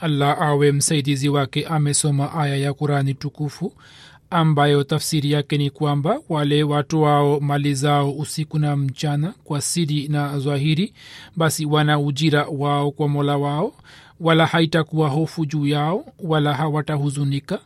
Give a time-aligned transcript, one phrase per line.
[0.00, 3.72] allah awe msaidizi wake amesoma aya ya kurani tukufu
[4.30, 10.08] ambayo tafsiri yake ni kwamba wale watu wao mali zao usiku na mchana kwa siri
[10.08, 10.94] na zwahiri
[11.36, 13.72] basi wana ujira wao kwa mola wao
[14.20, 17.58] wala haitakuwa hofu juu yao wala hawatahuzunika.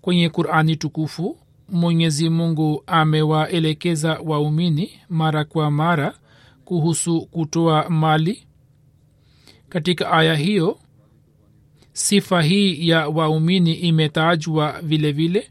[0.00, 1.36] Kwenye qurani tukufu
[1.68, 6.14] mwenyezi mungu amewaelekeza waumini mara kwa mara
[6.64, 8.46] kuhusu kutoa mali
[9.70, 10.78] katika aya hiyo
[11.92, 15.50] sifa hii ya waumini imetajwa vile vile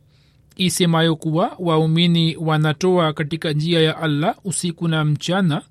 [0.56, 5.62] isemayo kuwa waumini wanatoa katika njia ya allah usiku na mchana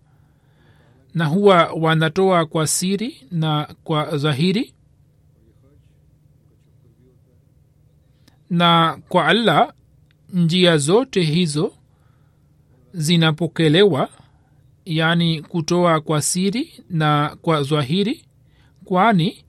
[1.15, 4.75] na huwa wanatoa kwa siri na kwa dhahiri
[8.51, 9.73] na kwa allah
[10.33, 11.73] njia zote hizo
[12.93, 14.09] zinapokelewa
[14.85, 18.25] yaani kutoa kwa siri na kwa zwahiri
[18.89, 19.45] kwani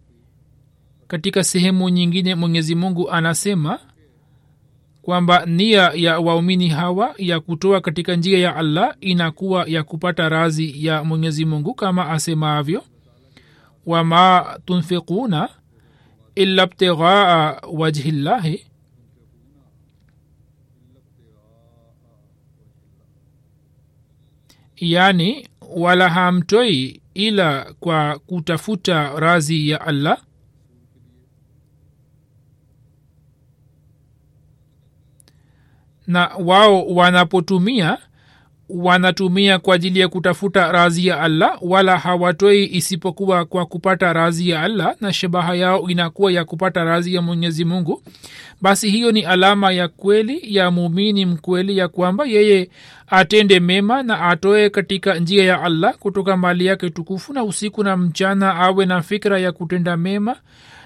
[1.07, 3.79] katika sehemu nyingine mwenyezi mungu anasema
[5.01, 10.85] kwamba nia ya waumini hawa ya kutoa katika njia ya allah inakuwa ya kupata razi
[10.85, 12.83] ya mwenyezi mungu kama asemavyo
[13.85, 15.49] wama tunfikuna
[16.35, 18.65] illa btighaa wajhillahi.
[24.75, 30.21] Yani wala hamtoi ila kwa kutafuta razi ya allah?
[36.07, 37.97] Na wao wanapotumia
[38.69, 44.61] wanatumia kwa ajili ya kutafuta razi ya allah wala hawatoi isipokuwa kwa kupata razi ya
[44.61, 48.03] allah na shabaha yao inakuwa ya kupata razi ya mwenyezi mungu
[48.61, 52.69] basi hiyo ni alama ya kweli ya muumini mkweli ya kwamba yeye
[53.07, 57.97] atende mema na atoe katika njia ya allah kutoka mali yake tukufu na usiku na
[57.97, 60.35] mchana awe na fikra ya kutenda mema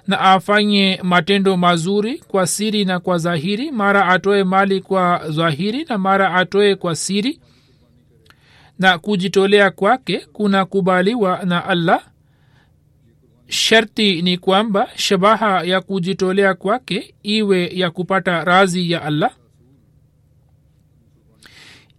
[0.08, 5.98] na afanye matendo mazuri kwa siri na kwa dhahiri mara atoe mali kwa dhahiri na
[5.98, 7.40] mara atoe kwa siri
[8.80, 12.04] na kujitolea kwake kunakubaliwa na allah.
[13.48, 19.32] Sharti ni kwamba shabaha ya kujitolea kwake iwe ya kupata razi ya allah.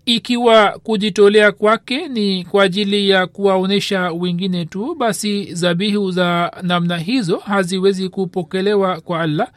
[0.07, 7.37] Ikiwa kujitolea kwake ni kwa ajili ya kuwaonyesha wengine tu basi zabihu za namna hizo
[7.39, 9.49] haziwezi kupokelewa kwa allah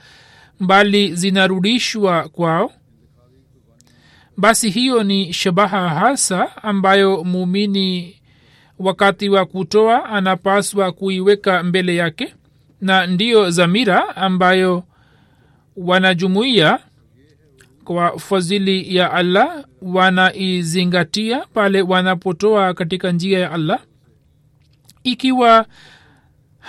[0.59, 2.71] bali zinarudishwa kwao
[4.37, 8.15] basi hiyo ni shabaha hasa ambayo muumini
[8.79, 12.33] wakati wa kutoa anapaswa kuiweka mbele yake
[12.81, 14.83] na ndiyo zamira ambayo
[15.77, 16.79] wanajumuia
[17.83, 23.79] kwa fadhili ya allah wanaizingatia pale wanapotoa katika njia ya allah.
[25.03, 25.65] Ikiwa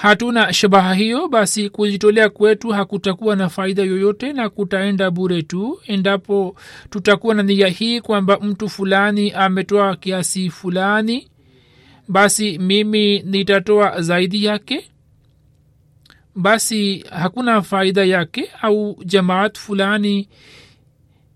[0.00, 5.81] hatuna shabaha hiyo basi kujitolea kwetu hakutakuwa na faida yoyote na kutaenda bure tu.
[5.87, 6.56] Endapo
[6.91, 11.29] tutakuwa na nia hii kwamba mtu fulani ametoa kiasi fulani
[12.09, 14.85] basi mimi nitatoa zaidi yake.
[16.35, 20.29] Basi hakuna faida yake au jamaat fulani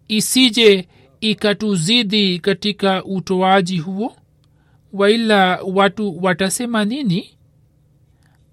[0.09, 0.88] isije
[1.20, 4.17] ikatuzidi katika utoaji huo
[4.93, 7.31] waila watu watasema nini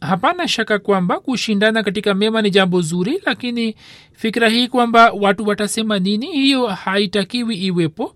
[0.01, 3.75] hapana shaka kwamba kushindana katika mema ni jambo zuri lakini
[4.13, 8.16] fikira hii kwamba watu watasema nini hiyo haitakiwi iwepo.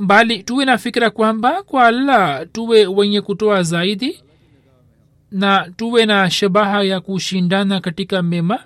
[0.00, 4.20] Bali tuwe na fikira kwamba kwa allah tuwe wenye kutoa zaidi
[5.30, 8.58] na tuwe na shabaha ya kushindana katika mema.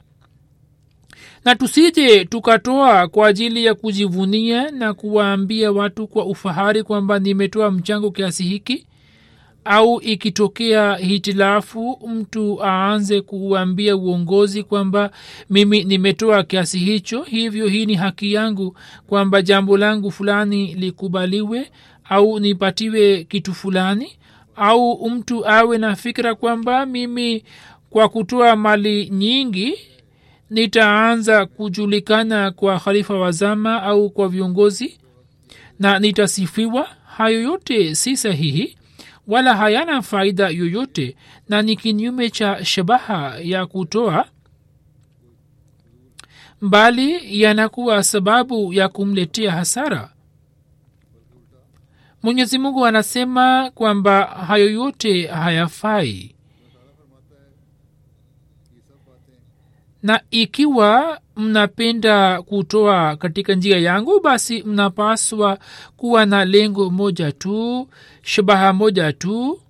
[1.44, 8.10] Na tusije tukatoa kwa ajili ya kujivunia na kuwaambia watu kwa ufahari kwamba nimetoa mchango
[8.10, 8.86] kiasi hiki
[9.64, 15.10] au ikitokea hitilafu mtu aanze kuambia uongozi kwamba
[15.50, 18.76] mimi nimetoa kiasi hicho hivyo hii ni haki yangu
[19.06, 21.70] kwamba jambo langu fulani likubaliwe
[22.04, 24.12] au nipatiwe kitu fulani
[24.56, 27.44] au mtu awe na fikira kwamba mimi
[27.90, 29.74] kwa kutoa mali nyingi
[30.50, 34.98] nitaanza kujulikana kwa khalifa wa zama au kwa viongozi
[35.78, 36.88] na nitasifiwa.
[37.16, 38.76] Hayo yote si sahihi
[39.26, 41.16] wala hayana faida yoyote
[41.48, 44.28] na ni kinyume cha shabaha ya kutoa
[46.60, 50.12] bali yanakuwa sababu ya kumletea hasara.
[52.22, 56.34] Mwenyezi mungu anasema kwamba hayo yote hayafai
[60.02, 65.58] na ikiwa mnapenda kutoa katika njia yangu basi mnapaswa
[65.96, 67.88] kuwa na lengo moja tu
[68.22, 69.60] shabaha moja tu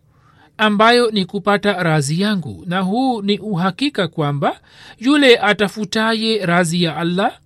[0.58, 2.64] ambayo ni kupata razi yangu.
[2.66, 4.60] Na huu ni uhakika kwamba
[4.98, 7.38] yule atafutaye razi ya allah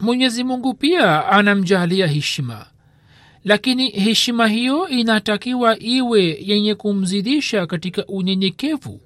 [0.00, 2.66] mwenyezi mungu pia anamjalia heshima.
[3.44, 9.00] Lakini heshima hiyo inatakiwa iwe yenye kumzidisha katika unyenyekevu.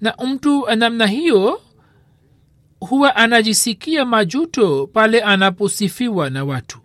[0.00, 1.60] Na mtu namna hiyo
[2.80, 6.78] huwa anajisikia majuto pale anaposifiwa na watu.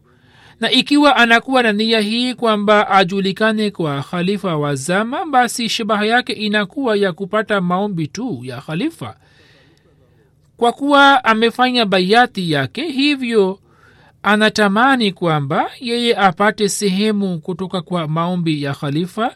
[0.60, 6.34] Na ikiwa anakuwa na nia hii kwamba ajulikane kwa khalifa wa zama basi shabaha yake
[6.34, 9.16] inakuwa ya kupata maombi tu ya khalifa.
[10.58, 13.60] Kwa kuwa amefanya baiati yake hivyo
[14.24, 19.36] anatamani kwamba yeye apate sehemu kutoka kwa maombi ya khalifa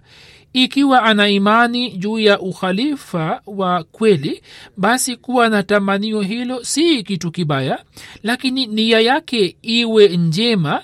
[0.56, 4.42] ikiwa ana imani juu ya ukhalifa wa kweli
[4.78, 7.84] basi kuwa na tamanio hilo si kitu kibaya
[8.24, 10.84] lakini nia yake iwe njema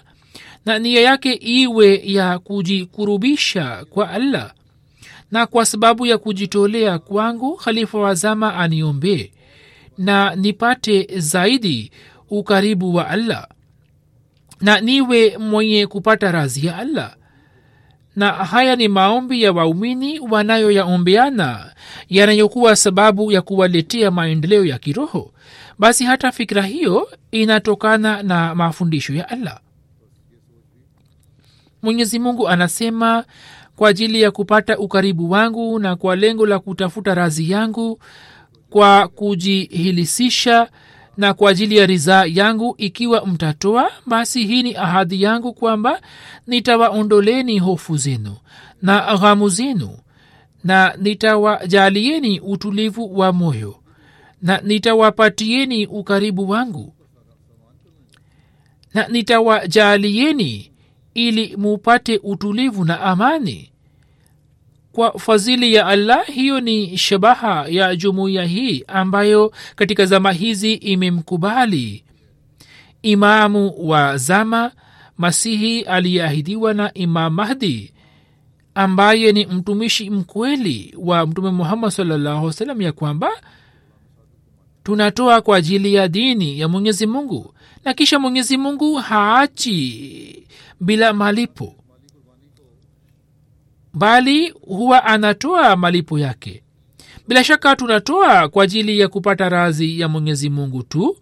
[0.65, 4.53] na nia yake iwe ya kujikurubisha kwa allah.
[5.31, 9.31] Na kwa sababu ya kujitolea kwangu khalifa wa zama aniombee
[9.97, 11.91] na nipate zaidi
[12.29, 13.47] ukaribu wa allah.
[14.62, 17.15] Na niwe mwenye kupata razi ya allah
[18.16, 21.74] na haya ni maombi ya waumini wanayoyaombeana
[22.10, 25.34] yanayokuwa sababu ya kuwaletea maendeleo ya kiroho.
[25.80, 29.60] Basi hata fikira hiyo inatokana na mafundisho ya allah.
[31.81, 33.24] Mwenyezi mungu anasema
[33.75, 38.00] kwa ajili ya kupata ukaribu wangu na kwa lengo la kutafuta razi yangu
[38.69, 40.69] kwa kujihilisisha
[41.18, 46.01] na kwa ajili ya ridhaa yangu ikiwa mtatoa basi hii ni ahadi yangu kwamba
[46.48, 48.38] nitawaondoleni hofu zenu
[48.82, 49.98] na ghamu zenu
[50.63, 53.75] na nitawajalieni utulivu wa moyo
[54.41, 56.94] na nitawapatieni ukaribu wangu
[58.94, 60.72] na nitawajalieni
[61.13, 63.71] ili mupate utulivu na amani
[64.91, 72.03] kwa fadhili ya allah hiyo ni shabaha ya jumuiya hii ambayo katika zama hizi imemkubali
[73.01, 74.71] imamu wa zama
[75.17, 77.93] masihi aliyeahidiwa na imam mahdi
[78.75, 83.29] ambaye ni mtumishi mkweli wa mtume muhammad salllahu salam ya kwamba
[84.83, 87.53] tunatoa kwa ajili ya dini ya mwenyezi mungu.
[87.86, 90.43] Na kisha mwenyezi mungu haachi
[90.79, 91.75] bila malipo
[93.93, 96.63] bali huwa anatoa malipo yake.
[97.27, 101.17] Bila shaka tunatoa kwa ajili ya kupata razi ya mwenyezi mungu tu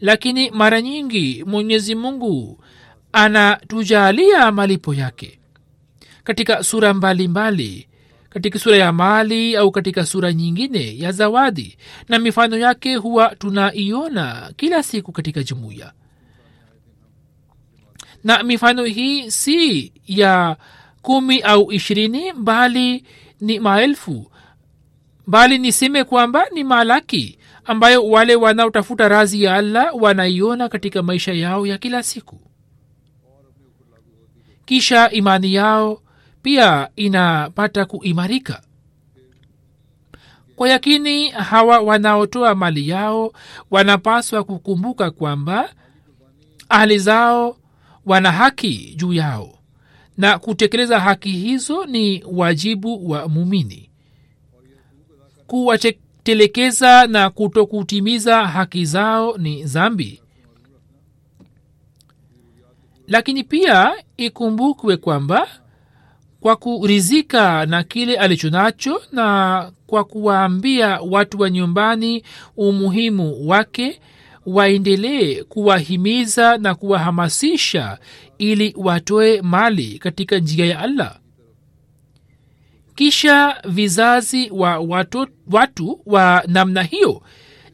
[0.00, 2.64] lakini mara nyingi mwenyezi mungu
[3.12, 5.38] anatujalia malipo yake.
[6.24, 7.88] Katika sura mbalimbali mbali,
[8.30, 14.52] katika sura ya mali au katika sura nyingine ya zawadi na mifano yake huwa tunaiona
[14.56, 15.92] kila siku katika jumuiya.
[18.24, 20.56] Na mifano hii si ya
[21.02, 23.04] kumi au ishirini bali
[23.40, 24.32] ni maelfu.
[25.26, 31.66] Bali niseme kwamba ni malaki ambayo wale wanaotafuta razi ya allah wanaiona katika maisha yao
[31.66, 32.40] ya kila siku.
[34.64, 36.02] Kisha imani yao
[36.42, 38.62] pia inapata kuimarika.
[40.56, 43.32] Kwa yakini hawa wanaotoa mali yao
[43.70, 45.74] wanapaswa kukumbuka kwamba
[46.68, 47.56] ahli zao
[48.06, 49.57] wana haki juu yao
[50.18, 53.90] na kutekeleza haki hizo ni wajibu wa mumini
[55.46, 60.22] kuwatelekeza na kutokutimiza haki zao ni zambi
[63.06, 65.48] lakini pia ikumbukwe kwamba
[66.40, 72.22] kwa kurizika na kile alichonacho na kwa kuwaambia watu wa nyumbani
[72.56, 74.00] umuhimu wake
[74.52, 77.98] waendelee kuwahimiza na kuwahamasisha
[78.38, 81.18] ili watoe mali katika njia ya allah.
[82.94, 87.22] Kisha vizazi wa watu, watu wa namna hiyo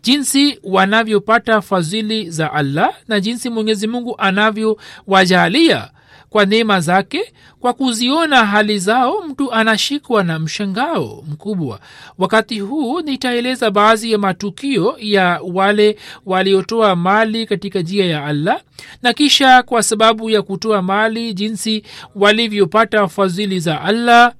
[0.02, 5.90] jinsi wanavyopata fadhili za allah na jinsi mwenyezi mungu anavyowajalia
[6.34, 11.80] kwa neema zake kwa kuziona hali zao mtu anashikwa na mshangao mkubwa.
[12.18, 18.60] Wakati huu nitaeleza baadhi ya matukio ya wale waliotoa mali katika njia ya allah
[19.02, 21.82] na kisha kwa sababu ya kutoa mali jinsi
[22.14, 24.32] walivyopata fadhili za allah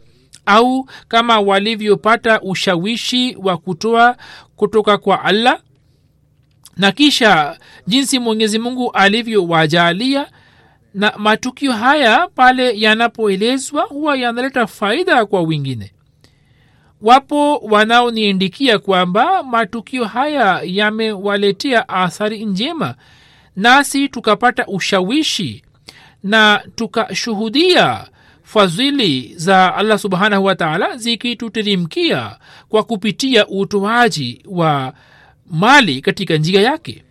[0.47, 4.17] au kama walivyopata ushawishi wa kutoa
[4.57, 5.61] kutoka kwa allah
[6.77, 10.27] na kisha jinsi mwenyezi mungu alivyowajalia
[10.95, 15.93] na matukio haya pale yanapoelezwa huwa yanaleta faida kwa wengine.
[17.03, 22.95] Wapo wanaoniendikia kwamba matukio haya yamewaletea athari njema
[23.57, 25.63] nasi tukapata ushawishi
[26.23, 28.07] na tukashuhudia
[28.43, 32.37] fadhili za allah subhanahu wataala zikituterimkia
[32.69, 34.95] kwa kupitia utoaji wa
[35.51, 37.05] mali katika njia yake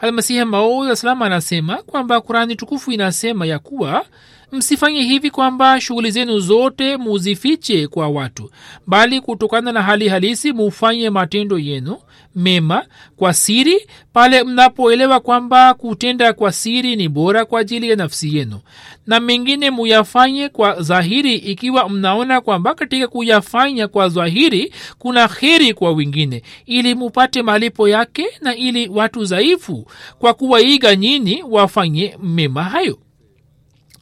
[0.00, 4.04] almasihi maud salam anasema kwamba kurani tukufu inasema ya kuwa
[4.52, 8.50] msifanye hivi kwamba shughuli zenu zote muzifiche kwa watu
[8.86, 11.96] bali kutokana na hali halisi mufanye matendo yenu
[12.36, 18.36] mema kwa siri pale mnapoelewa kwamba kutenda kwa siri ni bora kwa ajili ya nafsi
[18.36, 18.60] yenu
[19.06, 25.92] na mengine muyafanye kwa dhahiri ikiwa mnaona kwamba katika kuyafanya kwa dhahiri kuna heri kwa
[25.92, 29.86] wengine ili mupate malipo yake na ili watu dhaifu
[30.18, 32.98] kwa kuwaiga nyini wafanye mema hayo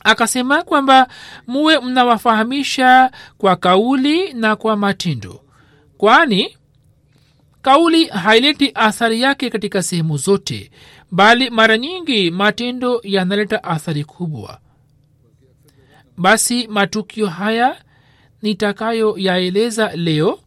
[0.04, 1.08] akasema kwamba
[1.46, 5.40] muwe mnawafahamisha kwa kauli na kwa matendo
[5.96, 6.56] kwani
[7.62, 10.70] kauli haileti athari yake katika sehemu zote
[11.10, 14.58] bali mara nyingi matendo yanaleta athari kubwa.
[16.16, 17.76] Basi matukio haya
[18.42, 20.38] nitakayoyaeleza leo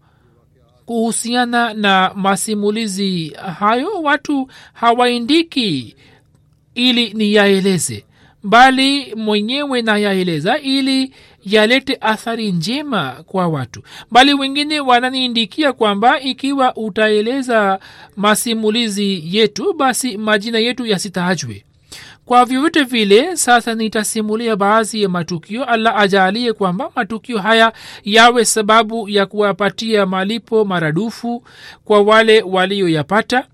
[0.86, 3.30] kuhusiana na masimulizi
[3.60, 5.96] hayo watu hawaindiki
[6.76, 8.06] ili niyaeleze
[8.44, 11.12] bali mwenyewe nayaeleza ili
[11.46, 13.82] yalete athari njema kwa watu.
[14.12, 17.80] Bali wengine wananiindikia kwamba ikiwa utaeleza
[18.18, 21.66] masimulizi yetu basi majina yetu yasitajwe
[22.26, 25.66] kwa vyovyote vile sasa nitasimulia baadhi ya matukio.
[25.66, 31.44] Allah ajalie kwamba matukio haya yawe sababu ya kuwapatia malipo maradufu
[31.86, 33.48] kwa wale walioyapata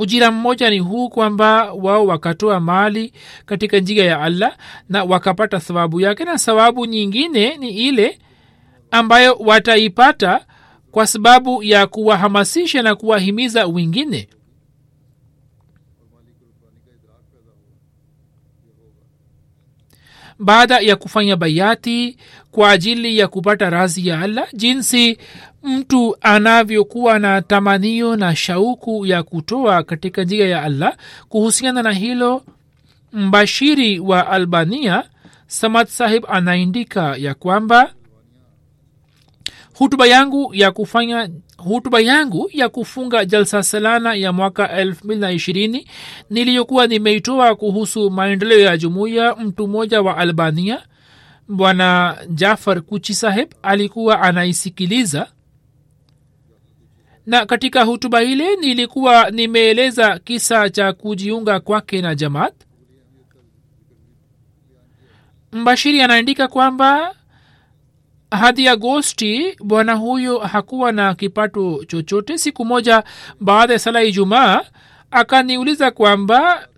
[0.00, 3.12] ujira mmoja ni huu kwamba wao wakatoa mali
[3.46, 4.56] katika njia ya allah
[4.88, 8.18] na wakapata sababu yake na sababu nyingine ni ile
[8.90, 10.46] ambayo wataipata
[10.90, 14.28] kwa sababu ya kuwahamasisha na kuwahimiza wengine.
[20.38, 22.16] Baada ya kufanya bayati
[22.50, 25.18] kwa ajili ya kupata razi ya allah jinsi
[25.62, 30.96] mtu anavyokuwa na tamanio na shauku ya kutoa katika njia ya allah.
[31.28, 32.42] Kuhusiana na hilo
[33.12, 35.04] mbashiri wa albania
[35.46, 37.92] samad sahib anaindika ya kwamba
[39.74, 45.84] hutuba yangu ya kufanya hutuba yangu ya kufunga jalsa salana ya mwaka 220
[46.30, 50.82] niliyokuwa nimeitoa kuhusu maendeleo ya jumuiya mtu mmoja wa albania
[51.48, 55.26] bwana jafar kuchi saheb alikuwa anaisikiliza
[57.26, 62.54] na katika hutuba ile nilikuwa nimeeleza kisa cha kujiunga kwake na jamaat.
[65.52, 67.14] Mbashiri anaandika kwamba
[68.30, 72.38] hadi agosti bwana huyo hakuwa na kipato chochote.
[72.38, 73.04] Siku moja
[73.40, 74.60] baada ya sala ijumaa
[75.10, 76.68] akaniuliza kwamba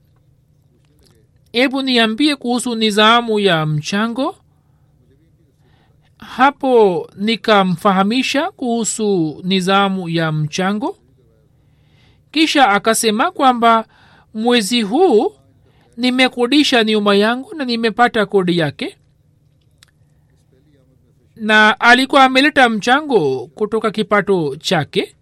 [1.52, 4.37] hebu niambie kuhusu nizamu ya mchango
[6.23, 10.97] hapo nikamfahamisha kuhusu nizamu ya mchango.
[12.31, 13.85] Kisha akasema kwamba
[14.35, 15.33] mwezi huu
[15.97, 18.97] nimekodisha nyumba yangu na nimepata kodi yake.
[21.37, 25.14] Na alikuwa ameleta mchango kutoka kipato chake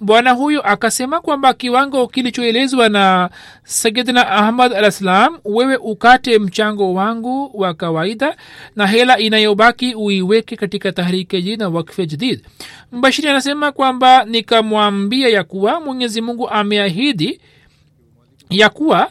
[0.00, 3.30] bwana huyo akasema kwamba kiwango kilichoelezwa na
[3.64, 8.36] sayidna ahmad alah salam wewe ukate mchango wangu wa kawaida
[8.76, 12.44] na hela inayobaki uiweke katika tahrike jina wakfe jadid.
[12.92, 17.40] Mbashiri anasema kwamba nikamwambia ya kuwa mwenyezi mungu ameahidi
[18.50, 19.10] ya kuwa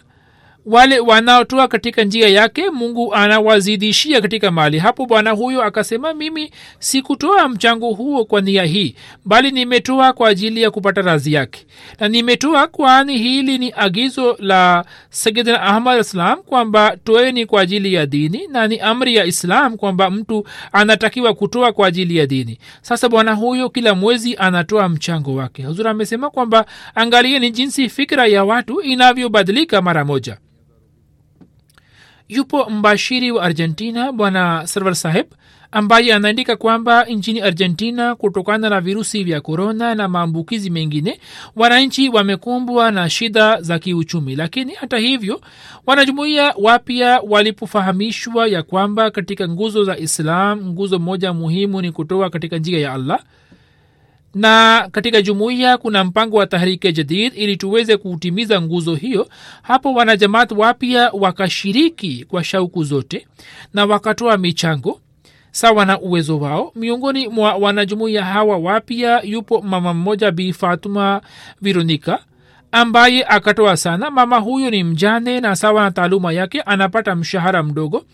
[0.67, 4.79] wale wanaotoa katika njia yake mungu anawazidishia katika mali.
[4.79, 8.95] Hapo bwana huyo akasema mimi sikutoa mchango huo kwa nia hii
[9.25, 11.65] bali nimetoa kwa ajili ya kupata razi yake.
[11.99, 18.05] Na nimetoa kwani hili ni agizo la sayidna ahmad islam kwamba toeni kwa ajili ya
[18.05, 22.57] dini na ni amri ya islam kwamba mtu anatakiwa kutoa kwa ajili ya dini.
[22.81, 25.63] Sasa bwana huyo kila mwezi anatoa mchango wake.
[25.63, 30.37] Huzur amesema kwamba angalieni jinsi fikra ya watu inavyobadilika mara moja
[32.29, 35.25] yupo mbashiri wa argentina bwana server saheb
[35.71, 41.19] ambaye anaandika kwamba nchini argentina kutokana na virusi vya korona na maambukizi mengine
[41.55, 44.35] wananchi wamekumbwa na shida za kiuchumi.
[44.35, 45.41] Lakini hata hivyo
[45.85, 52.57] wanajumuia wapya walipofahamishwa ya kwamba katika nguzo za islam nguzo moja muhimu ni kutoa katika
[52.57, 53.19] njia ya allah
[54.37, 59.27] na katika jumuiya kuna mpango wa tahrike jadid ili tuweze kutimiza nguzo hiyo.
[59.61, 63.27] Hapo wanajamaat wapya wakashiriki kwa shauku zote
[63.73, 65.01] na wakatoa michango
[65.51, 66.71] sawa na uwezo wao.
[66.75, 71.21] Miongoni mwa wanajumuiya hawa wapya yupo mama mmoja bi fatuma
[71.61, 72.19] vironika
[72.71, 74.11] ambaye akatoa sana.
[74.11, 78.05] Mama huyo ni mjane na sawa na taaluma yake anapata mshahara mdogo.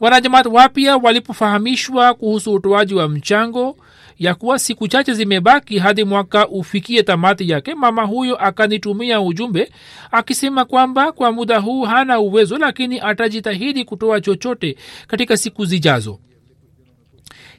[0.00, 3.76] Wanajamaat wapya walipofahamishwa kuhusu utoaji wa mchango
[4.18, 9.72] ya kuwa siku chache zimebaki hadi mwaka ufikie tamati yake mama huyo akanitumia ujumbe
[10.10, 14.76] akisema kwamba kwa muda huu hana uwezo lakini atajitahidi kutoa chochote
[15.06, 16.20] katika siku zijazo.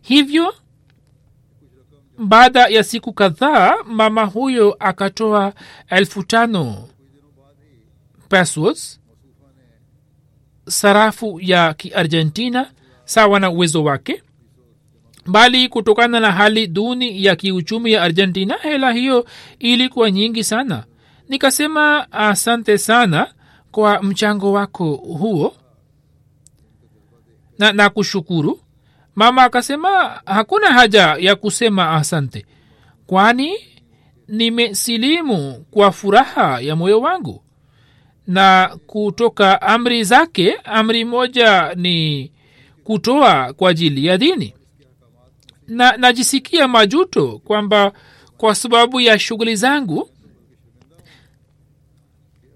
[0.02, 0.54] Hivyo
[2.18, 5.54] baada ya siku kadhaa mama huyo akatoa
[5.90, 6.88] elfu tano
[8.30, 9.00] pesos
[10.68, 12.72] sarafu ya kiargentina
[13.06, 14.24] sawa na uwezo wake
[15.28, 19.26] bali kutokana na hali duni ya kiuchumi ya argentina hela hiyo
[19.60, 20.84] ilikuwa nyingi sana.
[21.30, 23.34] Nikasema asante sana
[23.72, 25.56] kwa mchango wako huo.
[27.60, 28.60] Na, na kushukuru.
[29.16, 32.46] Mama akasema hakuna haja ya kusema asante.
[33.08, 33.54] Kwani
[34.28, 37.44] nimesilimu kwa furaha ya moyo wangu.
[38.28, 42.32] Na kutoka amri zake amri moja ni
[42.84, 44.54] kutoa kwa ajili ya dini
[45.68, 47.92] na najisikia majuto kwamba
[48.38, 50.10] kwa sababu ya shughuli zangu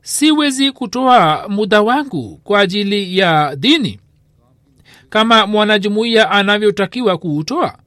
[0.01, 3.99] siwezi kutoa muda wangu kwa ajili ya dini
[5.09, 7.77] kama mwanajumuiya anavyotakiwa kuutoa.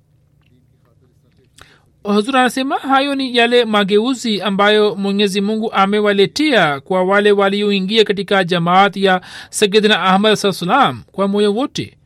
[2.02, 8.96] Huzuri anasema hayo ni yale mageuzi ambayo mwenyezi mungu amewaletea kwa wale walioingia katika jamaat
[8.96, 11.96] ya sayidina ahmad saa salam kwa moyo wote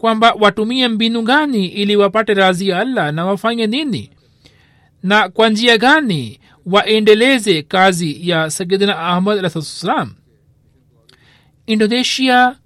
[0.00, 4.10] kwamba watumie mbinu gani ili wapate razi ya allah na wafanye nini?
[5.02, 10.14] Na kwa njia gani waendeleze kazi ya sayidina ahmad alahsalam
[11.66, 12.56] indonesia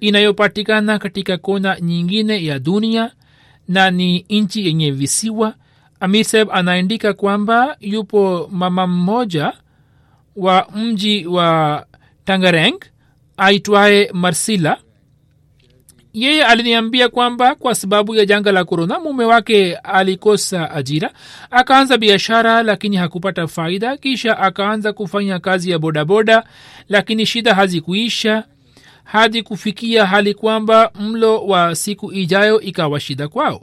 [0.00, 3.10] inayopatikana katika kona nyingine ya dunia
[3.68, 5.54] na ni nchi yenye visiwa
[6.00, 9.52] amiseb anaandika kwamba yupo mama mmoja
[10.36, 11.86] wa mji wa
[12.24, 12.78] tangareng
[13.36, 14.78] aitwaye marsila
[16.16, 21.10] yeye aliniambia kwamba kwa sababu ya janga la korona mume wake alikosa ajira
[21.50, 23.96] akaanza biashara lakini hakupata faida.
[23.96, 26.44] Kisha akaanza kufanya kazi ya bodaboda
[26.88, 28.44] lakini shida hazikuisha
[29.04, 33.62] hadi kufikia hali kwamba mlo wa siku ijayo ikawa shida kwao.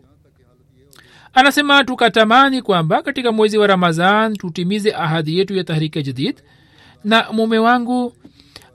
[1.34, 6.36] Anasema tukatamani kwamba katika mwezi wa ramadhan tutimize ahadi yetu ya tahrike jadid
[7.04, 8.14] na mume wangu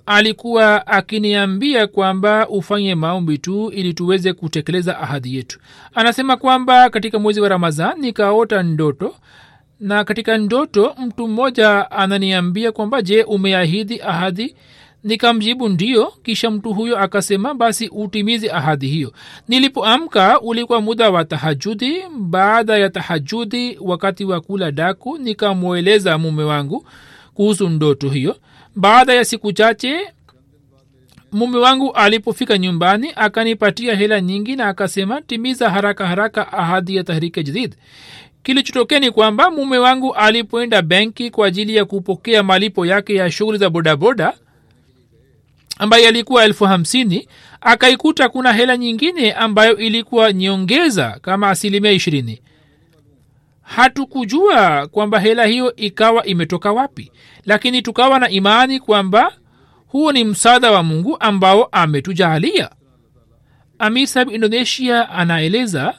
[0.09, 5.59] alikuwa akiniambia kwamba ufanye maombi tu ili tuweze kutekeleza ahadi yetu.
[5.95, 9.15] Anasema kwamba katika mwezi wa ramadhan nikaota ndoto
[9.81, 14.57] na katika ndoto mtu mmoja ananiambia kwamba je umeahidi ahadi?
[15.05, 19.13] Nikamjibu ndio kisha mtu huyo akasema basi utimize ahadi hiyo.
[19.49, 21.97] Nilipoamka ulikuwa muda wa tahajudi.
[22.19, 26.87] Baada ya tahajudi wakati wa kula daku nikamweleza mume wangu
[27.35, 28.37] kuhusu ndoto hiyo
[28.79, 30.13] baada ya siku chache
[31.33, 37.43] mume wangu alipofika nyumbani akanipatia hela nyingi na akasema timiza haraka haraka ahadi ya tahrike
[37.43, 37.75] jadid.
[38.43, 43.59] Kilichotokea ni kwamba mume wangu alipoenda benki kwa ajili ya kupokea malipo yake ya shughuli
[43.59, 44.33] za bodaboda
[45.79, 47.29] ambayo yalikuwa elfu hamsini
[47.61, 52.41] akaikuta kuna hela nyingine ambayo ilikuwa nyongeza kama asilimia ishirini
[53.69, 57.13] hatukujua kwamba hela hiyo ikawa imetoka wapi
[57.45, 59.33] lakini tukawa na imani kwamba
[59.87, 62.71] huo ni msaada wa mungu ambao ametujalia.
[63.79, 65.95] Amisab indonesia anaeleza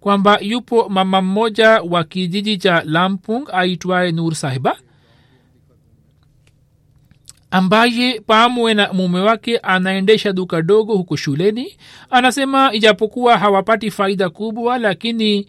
[0.00, 4.76] kwamba yupo mama mmoja wa kijiji cha lampung aitwaye nur sahiba
[7.50, 11.76] ambaye pamwe na mume wake anaendesha duka dogo huko shuleni.
[12.10, 15.48] Anasema ijapokuwa hawapati faida kubwa lakini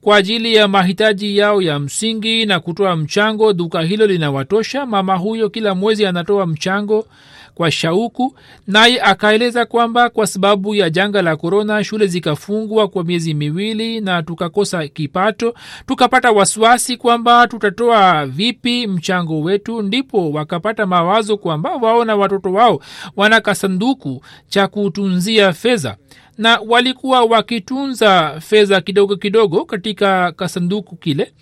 [0.00, 4.86] kwa ajili ya mahitaji yao ya msingi na kutoa mchango duka hilo linawatosha.
[4.86, 7.06] Mama huyo kila mwezi anatoa mchango
[7.54, 8.36] kwa shauku
[8.66, 14.22] naye akaeleza kwamba kwa sababu ya janga la korona shule zikafungwa kwa miezi miwili na
[14.22, 15.54] tukakosa kipato.
[15.86, 19.82] Tukapata wasiwasi kwamba tutatoa vipi mchango wetu.
[19.82, 22.80] Ndipo wakapata mawazo kwamba wao na watoto wao
[23.16, 25.96] wana kasanduku cha kutunzia fedha
[26.40, 31.32] na walikuwa wakitunza fedha kidogo kidogo katika kasanduku kile.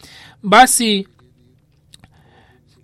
[0.42, 1.08] Basi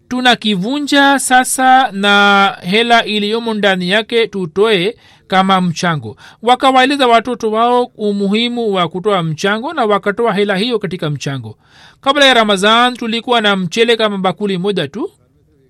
[0.09, 4.96] tunakivunja sasa na hela iliyomo ndani yake tutoe
[5.27, 6.16] kama mchango.
[6.42, 11.59] Wakawaeleza watoto wao umuhimu wa kutoa mchango na wakatoa hela hiyo katika mchango.
[12.00, 15.11] Kabla ya ramadhan tulikuwa na mchele kama bakuli moja tu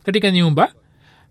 [0.05, 0.73] katika nyumba.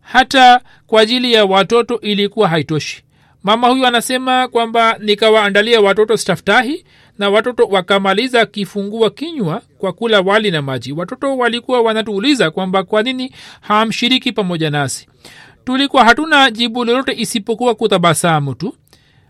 [0.02, 3.04] Hata kwa ajili ya watoto ilikuwa haitoshi
[3.44, 6.86] mama huyu anasema kwamba nikawaandalia watoto staftahi
[7.20, 10.92] na watoto wakamaliza kifungua kinywa kwa kula wali na maji.
[10.92, 15.08] Watoto walikuwa wanatuuliza kwamba kwa nini hamshiriki pamoja nasi.
[15.66, 18.76] Tulikuwa hatuna jibu lolote isipokuwa kutabasamu tu.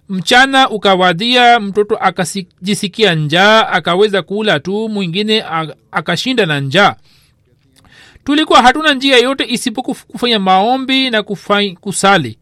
[0.09, 5.43] Mchana ukawadia mtoto akajisikia njaa akaweza kula tu mwingine
[5.91, 6.95] akashinda na njaa.
[8.23, 12.37] Tulikuwa hatuna njia yote isipokuwa kufanya maombi na kufai, kusali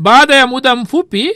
[0.00, 1.30] baada ya muda mfupi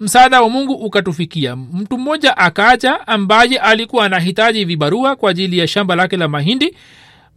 [0.00, 1.56] msaada wa mungu ukatufikia.
[1.56, 6.76] Mtu mmoja akaja ambaye alikuwa anahitaji vibarua kwa ajili ya shamba lake la mahindi.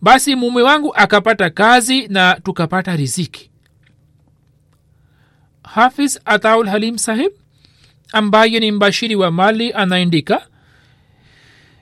[0.02, 3.50] Basi mume wangu akapata kazi na tukapata riziki.
[5.64, 7.32] Hafiz ataul halim sahib
[8.14, 10.48] ambaye ni mbashiri wa mali anaandika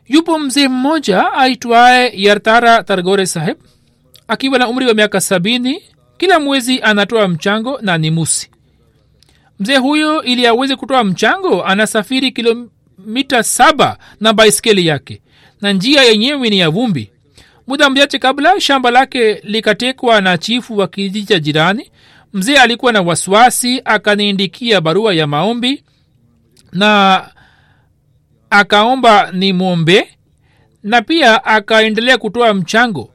[0.07, 3.57] yupo mzee mmoja aitwaye yartara targore saheb
[4.27, 5.81] akiwa na umri wa miaka sabini.
[6.17, 8.49] Kila mwezi anatoa mchango na ni musi
[9.59, 15.21] mzee huyo ili aweze kutoa mchango anasafiri kilomita saba na baiskeli yake
[15.61, 17.09] na njia yenyewe ni ya vumbi.
[17.67, 21.91] Muda mchache kabla shamba lake likatekwa na chifu wa kijiji cha jirani.
[22.33, 25.83] Mzee alikuwa na wasiwasi akaniindikia barua ya maombi
[26.71, 27.23] na
[28.49, 30.09] akaomba ni mwombe
[30.83, 33.13] na pia akaendelea kutoa mchango.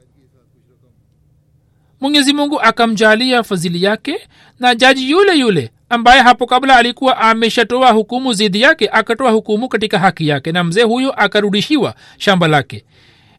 [2.01, 4.27] Mwenyezi mungu akamjalia fadhili yake
[4.59, 9.99] na jaji yule yule ambaye hapo kabla alikuwa ameshatoa hukumu zidi yake akatoa hukumu katika
[9.99, 12.85] haki yake na mzee huyo akarudishiwa shamba lake.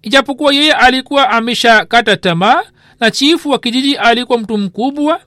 [0.03, 2.63] Ijapokuwa yeye alikuwa ameshakata tamaa
[3.01, 5.21] na chifu wa kijiji alikuwa mtu mkubwa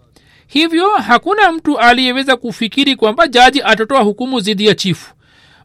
[0.48, 5.14] hivyo hakuna mtu aliyeweza kufikiri kwamba jaji atatoa hukumu zidi ya chifu.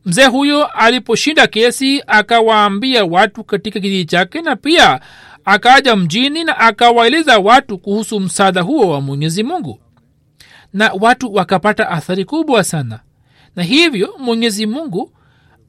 [0.07, 5.01] Mzee huyo aliposhinda kesi akawaambia watu katika kijiji chake na pia
[5.45, 9.81] akaja mjini na akawaeleza watu kuhusu msaada huo wa mwenyezi mungu
[10.73, 13.01] na watu wakapata athari kubwa sana.
[13.57, 15.13] Na hivyo mwenyezi mungu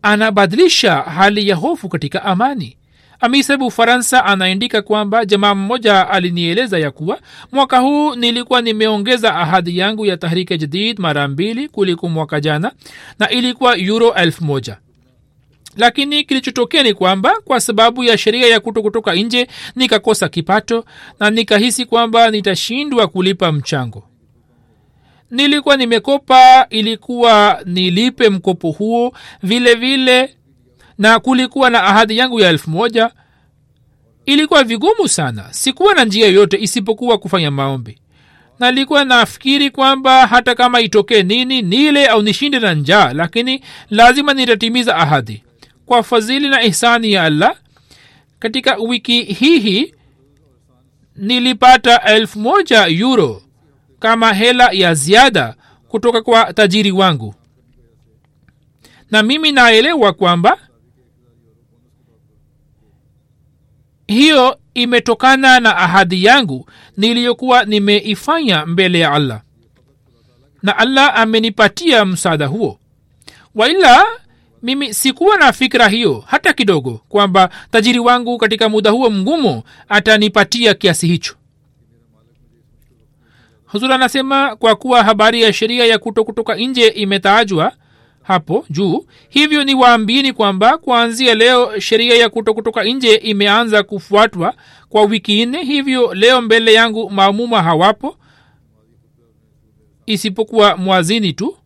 [0.02, 2.76] anabadilisha hali ya hofu katika amani.
[3.22, 7.20] Amisabu ufaransa anaandika kwamba jamaa mmoja alinieleza ya kuwa
[7.52, 12.72] mwaka huu nilikuwa nimeongeza ahadi yangu ya tahrike jadid mara mbili kuliko mwaka jana
[13.20, 14.78] na ilikuwa euro elfu moja.
[15.78, 20.86] Lakini kilichotokea ni kwamba kwa sababu ya sheria ya kuto kutoka nje nikakosa kipato
[21.20, 24.04] na nikahisi kwamba nitashindwa kulipa mchango
[25.32, 29.14] nilikuwa nimekopa ilikuwa nilipe mkopo huo
[29.44, 30.36] vile vile
[30.98, 33.12] na kulikuwa na ahadi yangu ya elfu moja.
[34.26, 35.48] Ilikuwa vigumu sana.
[35.54, 37.98] Sikuwa na njia yoyote isipokuwa kufanya maombi.
[38.60, 44.96] Nalikuwa nafikiri kwamba hata kama itokee nini nile au nishinde na njaa lakini lazima nitatimiza
[44.96, 45.44] ahadi.
[45.86, 47.56] Kwa fadhili na ihsani ya allah
[48.40, 49.94] katika wiki hii hii
[51.16, 53.42] nilipata elfu moja euro
[54.00, 55.56] kama hela ya ziada
[55.88, 57.36] kutoka kwa tajiri wangu.
[59.12, 60.58] Na mimi naelewa kwamba
[64.08, 69.42] hiyo imetokana na ahadi yangu niliyokuwa nimeifanya mbele ya allah.
[70.64, 72.80] Na allah amenipatia msaada huo.
[73.56, 74.06] Waila
[74.64, 80.74] mimi sikuwa na fikra hiyo hata kidogo kwamba tajiri wangu katika muda huo mgumu atanipatia
[80.74, 81.36] kiasi hicho
[83.72, 87.74] huzur anasema kwa kuwa habari ya sheria ya kuto kutoka nje imetajwa
[88.24, 94.54] hapo juu hivyo ni waambieni kwamba kuanzia leo sheria ya kuto kutoka nje imeanza kufuatwa
[94.90, 98.16] kwa wiki nne hivyo leo mbele yangu maamuma hawapo
[100.06, 101.58] isipokuwa mwazini tu.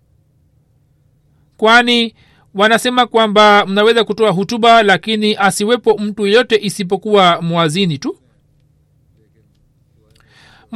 [1.57, 2.15] Kwani
[2.53, 8.17] wanasema kwamba mnaweza kutoa hutuba lakini asiwepo mtu yeyote isipokuwa mwazini tu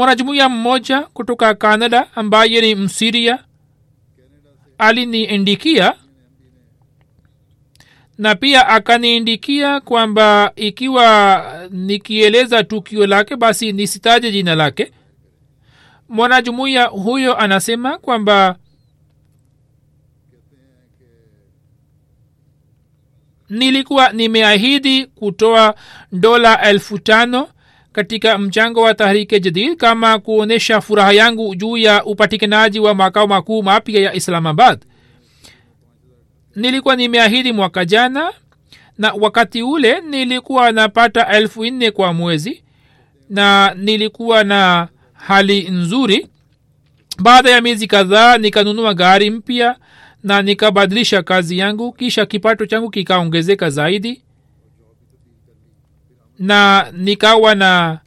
[0.01, 3.43] mwanajumuiya mmoja kutoka canada ambaye ni msiria
[4.77, 5.93] aliniindikia
[8.17, 14.91] na pia akaniindikia kwamba ikiwa nikieleza tukio lake basi nisitaje jina lake.
[16.09, 18.55] Mwanajumuiya huyo anasema kwamba
[23.49, 25.75] nilikuwa nimeahidi kutoa
[26.11, 27.49] dola elfu tano
[28.01, 33.63] katika mchango wa tahrike jadid kama kuonyesha furaha yangu juu ya upatikanaji wa makao makuu
[33.63, 34.79] mapya ya islamabad.
[36.55, 38.33] Nilikuwa nimeahidi mwaka jana
[38.97, 42.63] na wakati ule nilikuwa napata elfu nne kwa mwezi
[43.29, 46.27] na nilikuwa na hali nzuri.
[47.19, 49.75] Baada ya miezi kadhaa nikanunua gari mpya
[50.23, 54.21] na nikabadilisha kazi yangu kisha kipato changu kikaongezeka zaidi
[56.39, 57.99] na nikawa na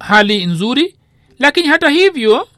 [0.00, 0.96] hali nzuri
[1.38, 2.48] lakini hata hivyo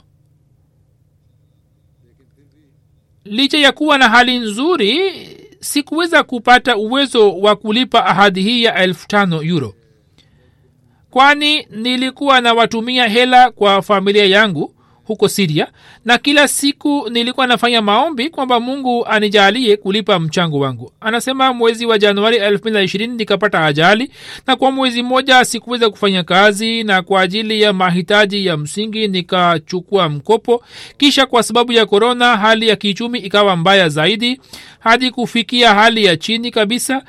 [3.25, 4.99] licha ya kuwa na hali nzuri
[5.61, 9.75] sikuweza kupata uwezo wa kulipa ahadi hii ya elfu tano euro.
[11.11, 14.74] Kwani nilikuwa nawatumia hela kwa familia yangu
[15.05, 15.67] huko siria
[16.05, 20.93] na kila siku nilikuwa nafanya maombi kwamba mungu anijalie kulipa mchango wangu.
[21.01, 24.11] Anasema mwezi wa januari 220 nikapata ajali
[24.47, 30.09] na kwa mwezi mmoja sikuweza kufanya kazi na kwa ajili ya mahitaji ya msingi nikachukua
[30.09, 30.65] mkopo.
[30.97, 34.41] Kisha kwa sababu ya korona hali ya kiuchumi ikawa mbaya zaidi.
[34.79, 37.03] Hadi kufikia hali ya chini kabisa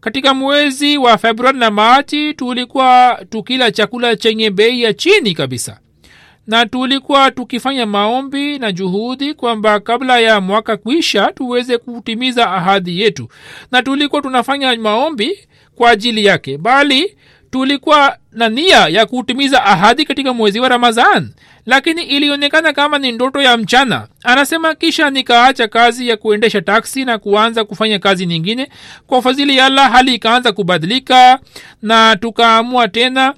[0.00, 5.78] katika mwezi wa februari na machi tulikuwa tukila chakula chenye bei ya chini kabisa
[6.46, 13.28] na tulikuwa tukifanya maombi na juhudi kwamba kabla ya mwaka kuisha tuweze kutimiza ahadi yetu.
[13.72, 15.38] Na tulikuwa tunafanya maombi
[15.76, 17.16] kwa ajili yake bali
[17.50, 21.30] tulikuwa na nia ya kutimiza ahadi katika mwezi wa ramadhan.
[21.66, 24.08] Lakini ilionekana kama ni ndoto ya mchana.
[24.24, 28.68] Anasema kisha nikaacha kazi ya kuendesha taksi na kuanza kufanya kazi nyingine.
[29.06, 31.38] Kwa fadhili ya allah hali ikaanza kubadilika
[31.82, 33.34] na tukaamua tena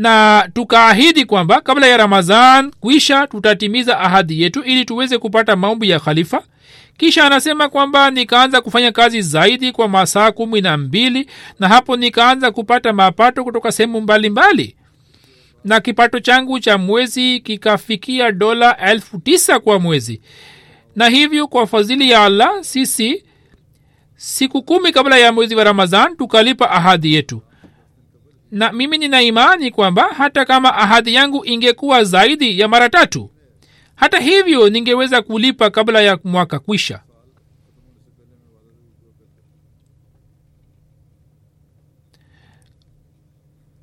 [0.00, 6.00] na tukaahidi kwamba kabla ya ramadhan kuisha tutatimiza ahadi yetu ili tuweze kupata maombi ya
[6.00, 6.42] khalifa.
[6.96, 11.26] Kisha anasema kwamba nikaanza kufanya kazi zaidi kwa masaa kumi na mbili
[11.58, 14.76] na hapo nikaanza kupata mapato kutoka sehemu mbalimbali.
[15.64, 20.20] Na kipato changu cha mwezi kikafikia dola elfu tisa kwa mwezi.
[20.96, 23.24] Na hivyo kwa fadhili ya allah sisi
[24.16, 27.42] siku kumi kabla ya mwezi wa ramadhan tukalipa ahadi yetu
[28.50, 33.30] na mimi nina imani kwamba hata kama ahadi yangu ingekuwa zaidi ya mara tatu
[33.94, 37.00] hata hivyo ningeweza kulipa kabla ya mwaka kwisha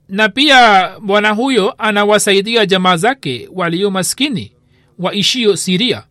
[0.10, 4.52] na pia bwana huyo anawasaidia jamaa zake walio maskini
[5.00, 6.04] waishio siria.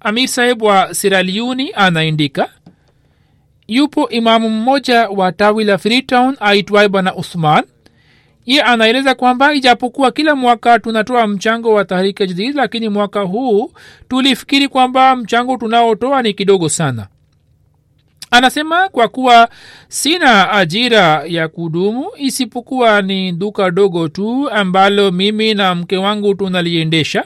[0.00, 2.50] Amir saheb wa siraliuni anaindika
[3.68, 7.64] yupo imamu mmoja wa tawi la freetown aitwaye bwana uthman
[8.46, 13.72] ye anaeleza kwamba ijapokuwa kila mwaka tunatoa mchango wa tahrike jadid lakini mwaka huu
[14.08, 17.06] tulifikiri kwamba mchango tunaotoa ni kidogo sana.
[18.30, 19.48] Anasema kwa kuwa
[19.88, 27.24] sina ajira ya kudumu isipokuwa ni duka dogo tu ambalo mimi na mke wangu tunaliendesha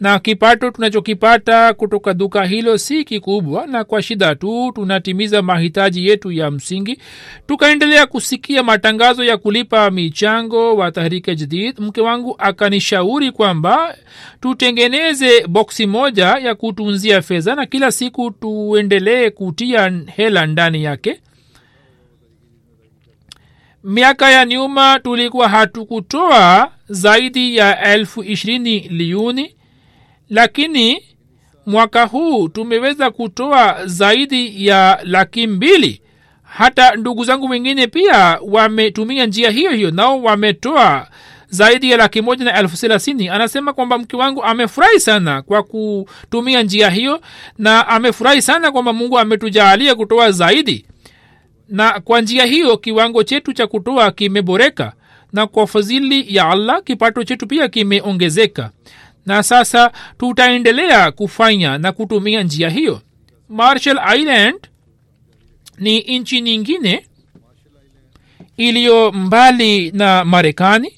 [0.00, 6.32] na kipato tunachokipata kutoka duka hilo si kikubwa na kwa shida tu tunatimiza mahitaji yetu
[6.32, 6.98] ya msingi.
[7.46, 11.78] Tukaendelea kusikia matangazo ya kulipa michango wa tahrike jadid.
[11.80, 13.96] Mke wangu akanishauri kwamba
[14.40, 21.20] tutengeneze boksi moja ya kutunzia fedha na kila siku tuendelee kutia hela ndani yake.
[23.84, 29.54] Miaka ya nyuma tulikuwa hatukutoa zaidi ya elfu ishirini liuni
[30.30, 31.02] lakini
[31.66, 36.02] mwaka huu tumeweza kutoa zaidi ya laki mbili.
[36.42, 41.08] Hata ndugu zangu wengine pia wametumia njia hiyo hiyo nao wametoa
[41.48, 43.28] zaidi ya laki moja na elfu thelathini.
[43.28, 47.20] Anasema kwamba mke wangu amefurahi sana kwa kutumia njia hiyo
[47.58, 50.86] na amefurahi sana kwamba mungu ametujaalia kutoa zaidi.
[51.68, 54.92] Na kwa njia hiyo kiwango chetu cha kutoa kimeboreka
[55.32, 58.70] na kwa fadhili ya allah kipato chetu pia kimeongezeka
[59.26, 63.00] na sasa tutaendelea kufanya na kutumia njia hiyo.
[63.48, 64.56] Marshall island
[65.78, 67.06] ni nchi nyingine
[68.56, 70.92] iliyo mbali na marekani.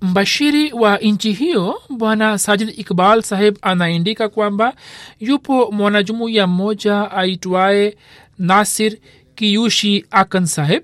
[0.00, 4.74] Mbashiri wa nchi hiyo bwana sajid iqbal saheb anaandika kwamba
[5.20, 7.96] yupo mwanajumuiya mmoja aitwaye
[8.38, 8.96] nasir
[9.34, 10.82] kiyushi akan saheb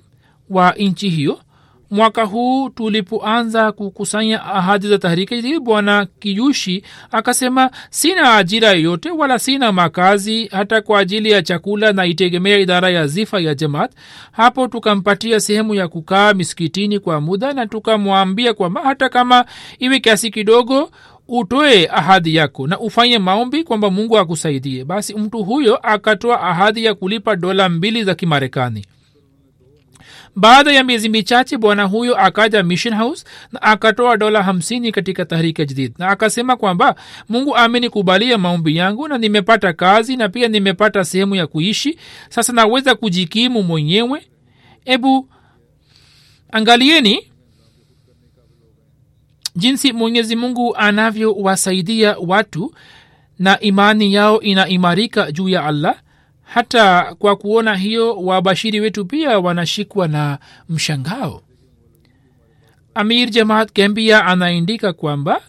[0.50, 1.40] wa nchi hiyo
[1.90, 9.38] mwaka huu tulipoanza kukusanya ahadi za tahriki jadid bwana kiyushi akasema sina ajira yoyote wala
[9.38, 13.92] sina makazi hata kwa ajili ya chakula na itegemea idara ya zifa ya jamaat.
[14.32, 19.44] Hapo tukampatia sehemu ya kukaa misikitini kwa muda na tukamwambia kwamba hata kama
[19.78, 20.90] iwe kiasi kidogo
[21.28, 24.84] utoe ahadi yako na ufanye maombi kwamba mungu akusaidie.
[24.84, 28.84] Basi mtu huyo akatoa ahadi ya kulipa dola mbili za kimarekani
[30.36, 35.64] baada ya miezi michache bwana huyo akaja mission house na akatoa dola hamsini katika tahrika
[35.64, 36.94] jadid na akasema kwamba
[37.28, 41.98] mungu amenikubalia maombi yangu na nimepata kazi na pia nimepata sehemu ya kuishi.
[42.28, 44.26] Sasa naweza kujikimu mwenyewe.
[44.84, 45.28] Ebu
[46.52, 47.30] angalieni
[49.56, 52.74] jinsi mwenyezi mungu anavyowasaidia watu
[53.38, 55.96] na imani yao inaimarika juu ya allah
[56.54, 61.42] hata kwa kuona hiyo wabashiri wetu pia wanashikwa na mshangao.
[62.94, 65.40] Amir jamaat kembia anaindika kwamba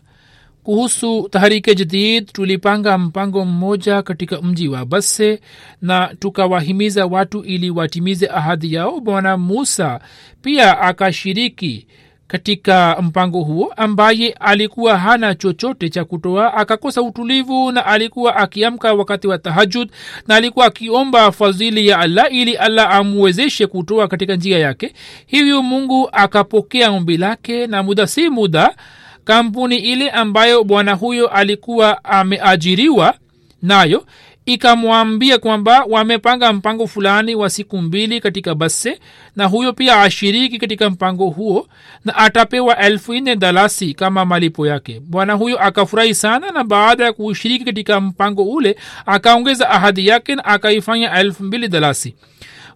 [0.63, 5.41] kuhusu tahrike jadid tulipanga mpango mmoja katika mji wa basse
[5.81, 8.99] na tukawahimiza watu ili watimize ahadi yao.
[8.99, 9.99] Bwana musa
[10.41, 11.87] pia akashiriki
[12.31, 19.27] katika mpango huo ambaye alikuwa hana chochote cha kutoa akakosa utulivu na alikuwa akiamka wakati
[19.27, 19.89] wa tahajud
[20.27, 24.93] na alikuwa akiomba fadhili ya allah ili allah amwezeshe kutoa katika njia yake.
[25.27, 28.75] Hivyo mungu akapokea ombi lake na muda si muda
[29.23, 33.13] kampuni ile ambayo bwana huyo alikuwa ameajiriwa
[33.61, 34.05] nayo
[34.45, 38.99] ikamwambia kwamba wamepanga mpango fulani wa siku mbili katika basse
[39.35, 41.67] na huyo pia ashiriki katika mpango huo
[42.05, 44.99] na atapewa elfu nne dalasi kama malipo yake.
[44.99, 48.75] Bwana huyo akafurahi sana na baada ya kushiriki katika mpango ule
[49.05, 52.15] akaongeza ahadi yake na akaifanya elfu mbili dalasi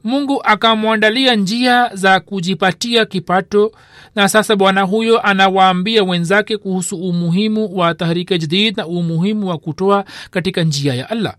[0.04, 3.72] mungu akamwandalia njia za kujipatia kipato
[4.16, 10.06] na sasa bwana huyo anawaambia wenzake kuhusu umuhimu wa tahrika jadid na umuhimu wa kutoa
[10.32, 11.36] katika njia ya allah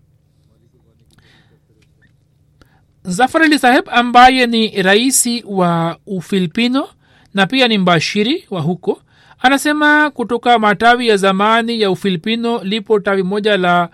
[3.07, 6.87] zafar ali saheb ambaye ni raisi wa ufilipino
[7.33, 9.01] na pia ni mbashiri wa huko
[9.39, 13.89] anasema kutoka matawi ya zamani ya ufilipino lipo tawi moja la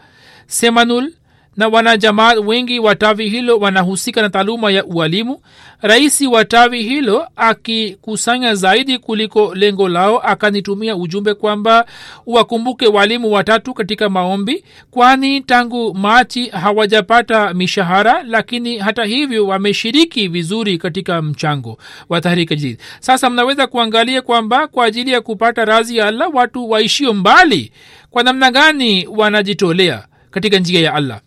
[0.48, 1.14] semanul
[1.58, 5.42] na wanajamaa wengi wa tawi hilo wanahusika na taaluma ya ualimu.
[5.82, 11.86] Raisi wa tawi hilo akikusanya zaidi kuliko lengo lao akanitumia ujumbe kwamba
[12.26, 20.78] wakumbuke walimu watatu katika maombi kwani tangu machi hawajapata mishahara lakini hata hivyo wameshiriki vizuri
[20.78, 21.78] katika mchango
[22.10, 22.56] wa tahrika
[23.00, 27.72] sasa mnaweza kuangalia kwamba kwa ajili ya kupata razi ya allah watu waishio mbali
[28.12, 31.22] kwa namna gani wanajitolea katika njia ya allah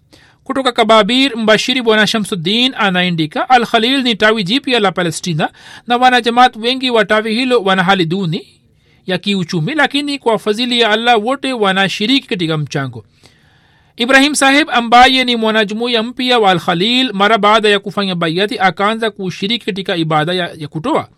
[0.47, 5.51] kutoka kababir mbashiri bwana shamsuddin anaandika al khalil ni tawi jipya la palestina
[5.87, 8.47] na wanajamaat wengi wa tawi hilo wana hali duni
[9.07, 13.05] ya kiuchumi lakini kwa fadhili ya allah wote wanashiriki katika mchango.
[13.97, 19.67] Ibrahim saheb ambaye ni mwanajumuiya mpya wa alkhalil mara baada ya kufanya baiati akaanza kushiriki
[19.67, 21.09] katika ibada ya, ya kutoa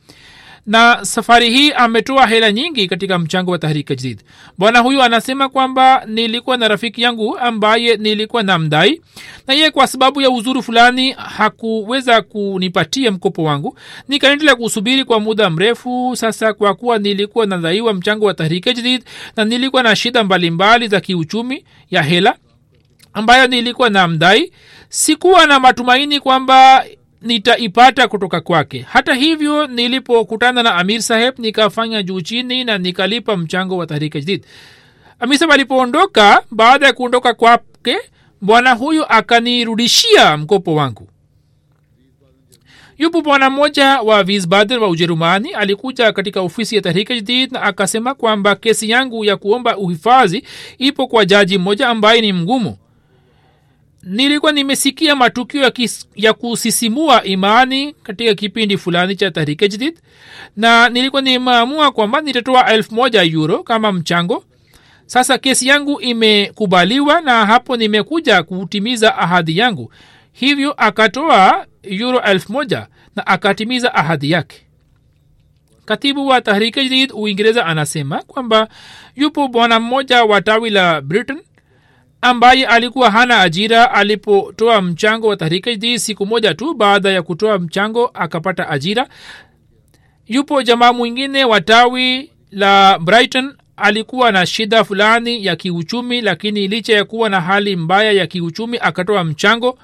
[0.68, 4.20] na safari hii ametoa hela nyingi katika mchango wa tahrika jadid
[4.58, 9.00] bwana huyu anasema kwamba nilikuwa na rafiki yangu ambaye nilikuwa na mdai
[9.46, 13.78] na yeye kwa sababu ya uzuru fulani hakuweza kunipatia mkopo wangu.
[14.08, 19.04] Nikaendelea kusubiri kwa muda mrefu sasa kwa kuwa nilikuwa nadhaiwa mchango wa tahrika jadid
[19.36, 22.36] na nilikuwa na shida mbalimbali za kiuchumi ya hela
[23.12, 24.52] ambayo nilikuwa na mdai
[24.88, 26.84] sikuwa na matumaini kwamba
[27.22, 28.86] nitaipata kutoka kwake.
[28.88, 34.44] Hata hivyo nilipokutana na amir saheb nikafanya juu chini na nikalipa mchango wa tahrika jdid
[35.20, 37.96] amir alipoondoka baada ya kuondoka kwake
[38.40, 41.08] bwana huyu akanirudishia mkopo wangu.
[42.98, 48.14] Yupo bwana mmoja wa visbaden wa ujerumani alikuja katika ofisi ya tahrika jdid na akasema
[48.14, 50.44] kwamba kesi yangu ya kuomba uhifadhi
[50.78, 52.76] ipo kwa jaji mmoja ambaye ni mgumu
[54.08, 55.72] nilikuwa nimesikia matukio ya,
[56.14, 59.98] ya kusisimua imani katika kipindi fulani cha tahrike jadid
[60.56, 64.44] na nilikuwa nimeamua kwamba nitatoa elfu moja euro kama mchango.
[65.06, 69.92] Sasa kesi yangu imekubaliwa na hapo nimekuja kutimiza ahadi yangu.
[70.32, 72.86] Hivyo akatoa euro elfu moja
[73.16, 74.56] na akatimiza ahadi yake.
[75.84, 78.68] Katibu wa tahrike jadid uingereza anasema kwamba
[79.16, 81.40] yupo bwana mmoja wa tawi la britain
[82.20, 87.58] ambaye alikuwa hana ajira alipotoa mchango wa tahrika jadid siku moja tu baada ya kutoa
[87.58, 89.08] mchango akapata ajira.
[90.26, 96.92] Yupo jamaa mwingine wa tawi la brighton alikuwa na shida fulani ya kiuchumi lakini licha
[96.94, 99.78] ya kuwa na hali mbaya ya kiuchumi akatoa mchango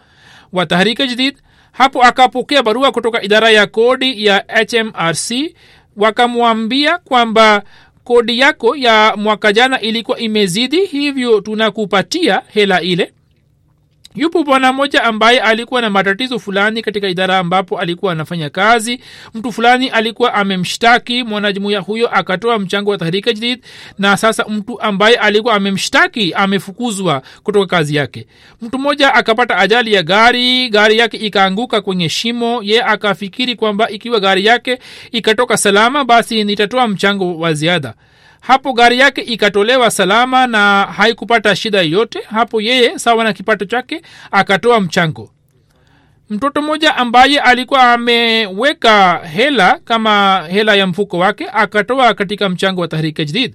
[0.53, 1.37] wa tahrika jdid
[1.73, 5.33] hapo akapokea barua kutoka idara ya kodi ya hmrc
[5.97, 7.63] wakamwambia kwamba
[8.05, 13.13] kodi yako ya mwaka jana ilikuwa imezidi hivyo tunakupatia hela ile
[14.15, 19.01] yupo bwana mmoja ambaye alikuwa na matatizo fulani katika idara ambapo alikuwa anafanya kazi.
[19.35, 23.65] Mtu fulani alikuwa amemshtaki mwanajumuya huyo akatoa mchango wa tahrika jadid
[23.99, 28.27] na sasa mtu ambaye alikuwa amemshtaki amefukuzwa kutoka kazi yake.
[28.63, 34.21] Mtu mmoja akapata ajali ya gari gari yake ikaanguka kwenye shimo ye akafikiri kwamba ikiwa
[34.21, 34.79] gari yake
[35.13, 37.95] ikatoka salama basi nitatoa mchango wa ziada
[38.47, 42.21] hapo gari yake ikatolewa salama na haikupata shida yoyote.
[42.31, 45.31] Hapo yeye sawa na kipato chake akatoa mchango.
[46.31, 52.89] Mtoto mmoja ambaye alikuwa ameweka hela kama hela ya mfuko wake akatoa katika mchango wa
[52.89, 53.55] tahrika jadid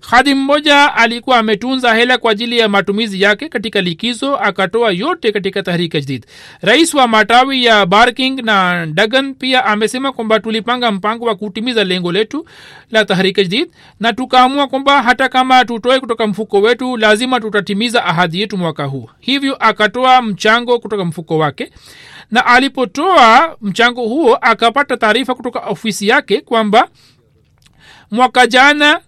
[0.00, 5.62] hadim mmoja alikuwa ametunza hela kwa ajili ya matumizi yake katika likizo akatoa yote katika
[5.62, 6.26] tahrika jadid
[6.60, 12.12] rais wa matawi ya barking na dagan pia amesema kwamba tulipanga mpango wa kutimiza lengo
[12.12, 12.46] letu
[12.90, 13.70] la tahrika jadid
[14.00, 19.10] na tukaamua kwamba hata kama tutoe kutoka mfuko wetu lazima tutatimiza ahadi yetu mwaka huu.
[19.20, 21.72] Hivyo akatoa mchango kutoka mfuko wake
[22.30, 26.88] na alipotoa mchango huo akapata taarifa kutoka ofisi yake kwamba
[28.10, 29.00] mwaka jana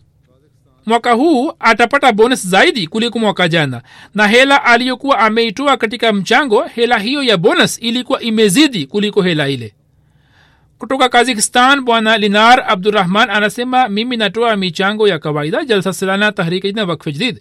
[0.86, 3.82] mwaka huu atapata bonus zaidi kuliko mwaka jana.
[4.14, 9.74] Na hela aliyokuwa ameitoa katika mchango hela hiyo ya bonus ilikuwa imezidi kuliko hela ile.
[10.78, 16.88] Kutoka kazakistan bwana linar abdurahman anasema mimi natoa michango ya kawaida jalsa selana tahriki wakfejdid
[16.90, 17.40] wakfe jadid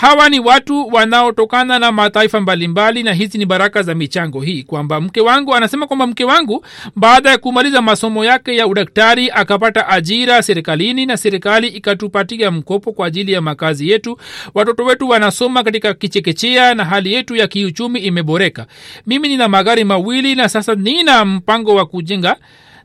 [0.00, 5.00] hawa ni watu wanaotokana na mataifa mbalimbali na hizi ni baraka za michango hii kwamba
[5.00, 6.64] mke wangu anasema kwamba mke wangu
[6.96, 13.06] baada ya kumaliza masomo yake ya udaktari akapata ajira serikalini na serikali ikatupatia mkopo kwa
[13.06, 14.18] ajili ya makazi yetu.
[14.54, 18.66] Watoto wetu wanasoma katika kichekechea na hali yetu ya kiuchumi imeboreka.
[19.06, 22.36] Mimi nina magari mawili na sasa nina mpango wa kujenga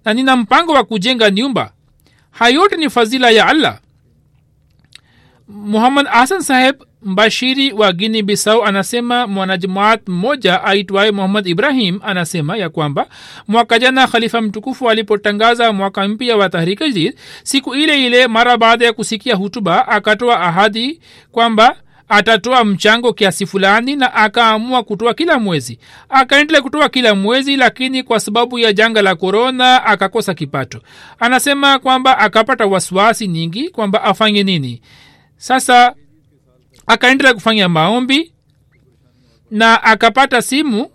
[0.05, 1.71] na nina mpango wa kujenga nyumba.
[2.31, 3.79] Hayote ni fadhila ya allah.
[5.47, 12.69] Muhammad hasan saheb mbashiri wa gini bisau anasema mwanajumaat mmoja aitwaye muhammad ibrahim anasema ya
[12.69, 13.07] kwamba
[13.47, 18.85] mwaka jana khalifa mtukufu alipotangaza mwaka mpya wa tahrika jadid siku ile ile mara baada
[18.85, 21.75] ya kusikia hutuba akatoa ahadi kwamba
[22.09, 25.79] atatoa mchango kiasi fulani na akaamua kutoa kila mwezi.
[26.09, 30.81] Akaendelea kutoa kila mwezi lakini kwa sababu ya janga la korona akakosa kipato.
[31.19, 34.81] Anasema kwamba akapata wasiwasi nyingi kwamba afanye nini.
[35.37, 35.93] Sasa
[36.91, 38.33] akaendelea kufanya maombi
[39.51, 40.89] na akapata simu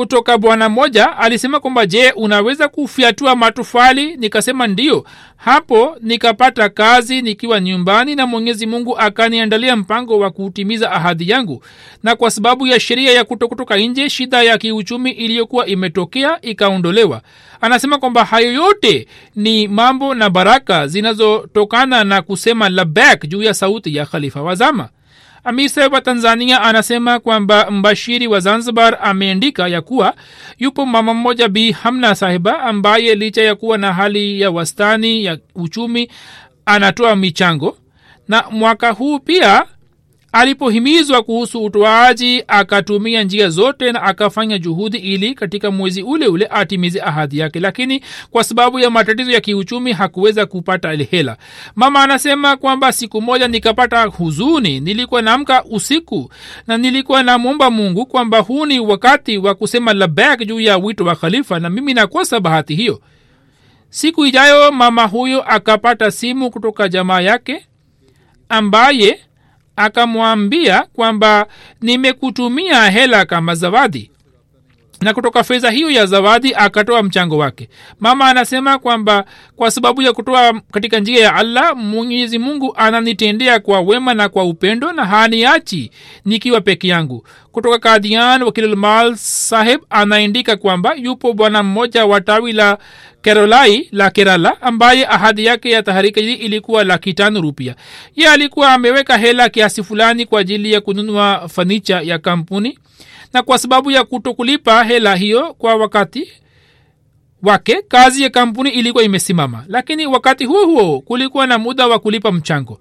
[0.00, 4.16] kutoka bwana mmoja alisema kwamba je unaweza kufyatua matofali?
[4.16, 5.04] Nikasema ndiyo.
[5.36, 11.62] Hapo nikapata kazi nikiwa nyumbani na mwenyezi mungu akaniandalia mpango wa kutimiza ahadi yangu.
[12.02, 17.20] Na kwa sababu ya sheria ya kuto kutoka nje shida ya kiuchumi iliyokuwa imetokea ikaondolewa.
[17.60, 23.96] Anasema kwamba hayo yote ni mambo na baraka zinazotokana na kusema labak juu ya sauti
[23.96, 24.88] ya khalifa wazama
[25.46, 30.14] amir saheb wa tanzania anasema kwamba mbashiri wa zanzibar ameandika ya kuwa
[30.58, 35.38] yupo mama mmoja bi hamna sahiba ambaye licha ya kuwa na hali ya wastani ya
[35.54, 36.10] uchumi
[36.66, 37.76] anatoa michango.
[38.28, 39.64] Na mwaka huu pia
[40.40, 47.00] alipohimizwa kuhusu utoaji akatumia njia zote na akafanya juhudi ili katika mwezi ule ule atimize
[47.00, 47.60] ahadi yake.
[47.60, 51.36] Lakini kwa sababu ya matatizo ya kiuchumi hakuweza kupata hela.
[51.74, 54.80] Mama anasema kwamba siku moja nikapata huzuni.
[54.80, 56.30] Nilikuwa naamka usiku
[56.66, 61.16] na nilikuwa namwomba mungu kwamba huu ni wakati wa kusema labak juu ya wito wa
[61.16, 63.00] khalifa na mimi nakosa bahati hiyo.
[63.90, 67.66] Siku ijayo mama huyo akapata simu kutoka jamaa yake
[68.48, 69.20] ambaye
[69.76, 71.46] akamwambia kwamba
[71.80, 74.10] nimekutumia hela kama zawadi
[75.00, 77.68] na kutoka fedha hiyo ya zawadi akatoa mchango wake.
[78.00, 79.24] Mama anasema kwamba
[79.56, 84.44] kwa sababu ya kutoa katika njia ya allah mwenyezi mungu ananitendea kwa wema na kwa
[84.44, 85.90] upendo na haniachi
[86.24, 87.26] nikiwa peke yangu.
[87.52, 92.78] Kutoka kadian wakilulmal saheb anaandika kwamba yupo bwana mmoja wa tawi la
[93.22, 97.74] kerolai la kerala ambaye ahadi yake ya taharika hii ilikuwa laki rupia.
[98.16, 102.78] Ye alikuwa ameweka hela kiasi fulani kwa ajili ya kununua fanicha ya kampuni
[103.32, 106.28] na kwa sababu ya kutokulipa hela hiyo kwa wakati
[107.42, 109.64] wake kazi ya kampuni ilikuwa imesimama.
[109.68, 112.80] Lakini wakati huo huo kulikuwa na muda wa kulipa mchango.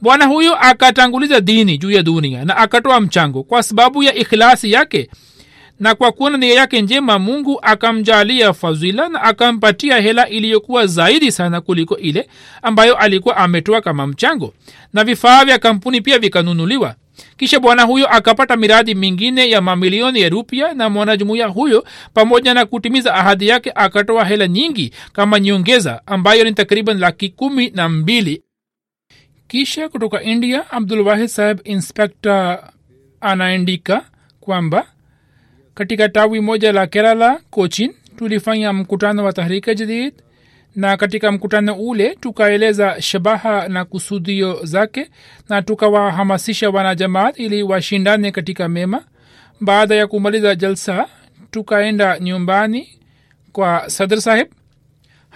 [0.00, 3.42] Bwana huyo akatanguliza dini juu ya dunia na akatoa mchango.
[3.42, 5.10] Kwa sababu ya ikhlasi yake
[5.80, 11.60] na kwa kuona nia yake njema mungu akamjalia fadhila na akampatia hela iliyokuwa zaidi sana
[11.60, 12.28] kuliko ile
[12.62, 14.54] ambayo alikuwa ametoa kama mchango.
[14.92, 16.94] Na vifaa vya kampuni pia vikanunuliwa
[17.36, 22.66] kisha bwana huyo akapata miradi mingine ya mamilioni ya rupia na mwanajumuiya huyo pamoja na
[22.66, 28.42] kutimiza ahadi yake akatoa hela nyingi kama nyongeza ambayo ni takriban laki kumi na mbili.
[29.48, 32.62] Kisha kutoka india abdulwahid saheb inspekta
[33.20, 34.04] anaandika
[34.40, 34.86] kwamba
[35.74, 40.14] katika tawi moja la kerala cochin tulifanya mkutano wa tahrika jadid
[40.76, 45.10] na katika mkutano ule tukaeleza shabaha na kusudio zake
[45.48, 49.04] na tukawahamasisha wanajamaat ili washindane katika mema.
[49.60, 51.06] Baada ya kumaliza jalsa
[51.50, 52.88] tukaenda nyumbani
[53.52, 54.48] kwa sadr saheb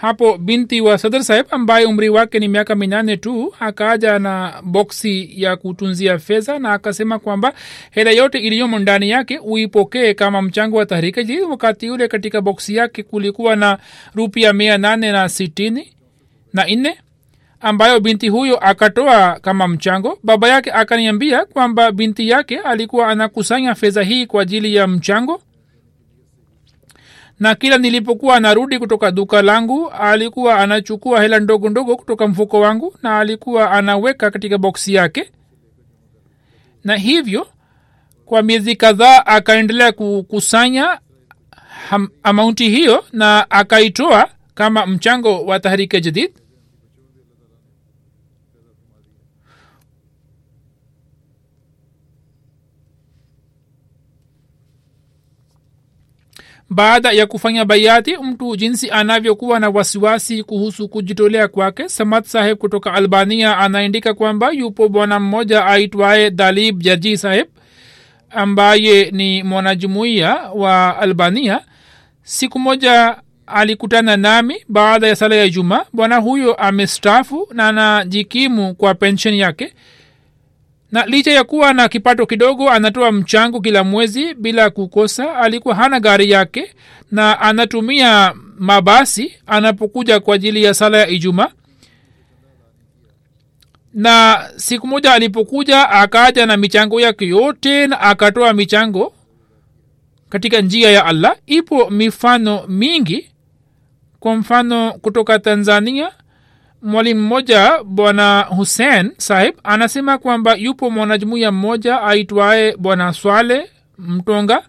[0.01, 5.29] hapo binti wa sadr saheb ambaye umri wake ni miaka minane tu akaja na boksi
[5.41, 7.53] ya kutunzia fedha na akasema kwamba
[7.91, 12.75] hela yote iliyomo ndani yake uipokee kama mchango wa tahrika ji wakati ule katika boksi
[12.75, 13.77] yake kulikuwa na
[14.15, 15.93] rupia mia nane na sitini
[16.53, 16.97] na nne
[17.61, 20.19] ambayo binti huyo akatoa kama mchango?
[20.23, 25.41] Baba yake akaniambia kwamba binti yake alikuwa anakusanya fedha hii kwa ajili ya mchango
[27.41, 32.95] na kila nilipokuwa anarudi kutoka duka langu alikuwa anachukua hela ndogo ndogo kutoka mfuko wangu
[33.03, 35.31] na alikuwa anaweka katika boksi yake.
[36.83, 37.47] Na hivyo
[38.25, 40.99] kwa miezi kadhaa akaendelea kukusanya
[42.23, 46.31] amaunti hiyo na akaitoa kama mchango wa tahrike jadid
[56.73, 62.93] baada ya kufanya baiati mtu jinsi anavyokuwa na wasiwasi kuhusu kujitolea kwake samad saheb kutoka
[62.93, 67.47] albania anaandika kwamba yupo bwana mmoja aitwaye dalib jaji saheb
[68.29, 71.59] ambaye ni mwanajumuiya wa albania.
[72.23, 73.15] Siku moja
[73.47, 79.73] alikutana nami baada ya sala ya juma bwana huyo amestafu na anajikimu kwa pensheni yake
[80.91, 85.35] na licha ya kuwa na kipato kidogo anatoa mchango kila mwezi bila kukosa.
[85.35, 86.73] Alikuwa hana gari yake
[87.11, 91.51] na anatumia mabasi anapokuja kwa ajili ya sala ya ijuma
[93.93, 99.13] na siku moja alipokuja akaja na michango yake yote na akatoa michango
[100.29, 101.35] katika njia ya allah.
[101.45, 103.29] Ipo mifano mingi
[104.19, 106.11] kwa mfano kutoka tanzania
[106.81, 114.63] mwalimu mmoja bwana hussein sahib anasema kwamba yupo mwanajumuiya mmoja aitwaye bwana swale mtonga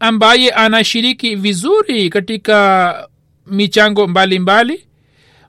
[0.00, 3.08] ambaye anashiriki vizuri katika
[3.46, 4.85] michango mbalimbali mbali.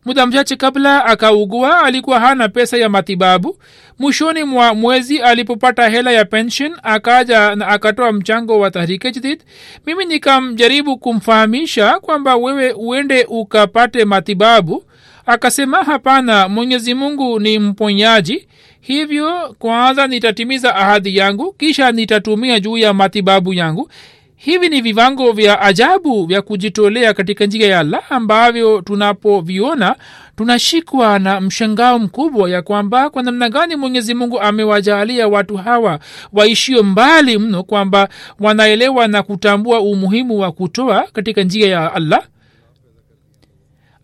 [0.08, 3.58] Muda mchache kabla akaugua alikuwa hana pesa ya matibabu.
[4.00, 9.44] Mwishoni mwa mwezi alipopata hela ya pension akaja na akatoa mchango wa tahrike jadid.
[9.86, 14.84] Mimi nikamjaribu kumfahamisha kwamba wewe uende ukapate matibabu.
[15.26, 18.48] Akasema hapana mwenyezi mungu ni mponyaji.
[18.82, 23.90] Hivyo kwanza nitatimiza ahadi yangu kisha nitatumia juu ya matibabu yangu
[24.38, 29.96] hivi ni viwango vya ajabu vya kujitolea katika njia ya allah ambavyo tunapoviona
[30.36, 36.00] tunashikwa na mshangao mkubwa ya kwamba kwa namna gani mwenyezi mungu amewajaalia watu hawa
[36.34, 38.10] waishio mbali mno kwamba
[38.40, 42.24] wanaelewa na kutambua umuhimu wa kutoa katika njia ya allah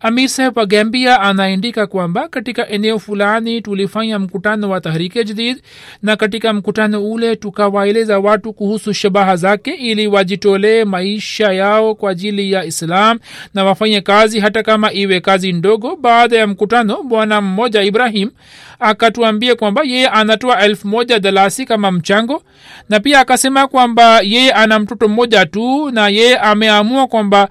[0.06, 5.62] amir saheb wa gambia anaandika kwamba katika eneo fulani tulifanya mkutano wa tahrike jadid
[6.02, 12.52] na katika mkutano ule tukawaeleza watu kuhusu shabaha zake ili wajitolee maisha yao kwa ajili
[12.52, 13.18] ya islam
[13.54, 15.96] na wafanye kazi hata kama iwe kazi ndogo.
[15.96, 18.30] Baada ya mkutano bwana mmoja ibrahim
[18.80, 22.42] akatuambia kwamba yeye anatoa elfu moja dalasi kama mchango
[22.88, 27.48] na pia akasema kwamba yeye ana mtoto mmoja tu na yeye ameamua kwamba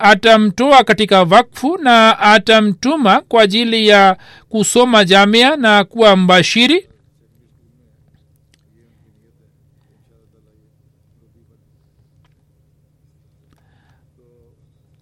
[0.00, 4.16] atamtoa katika vakfu na atamtuma kwa ajili ya
[4.48, 6.86] kusoma jamia na kuwa mbashiri.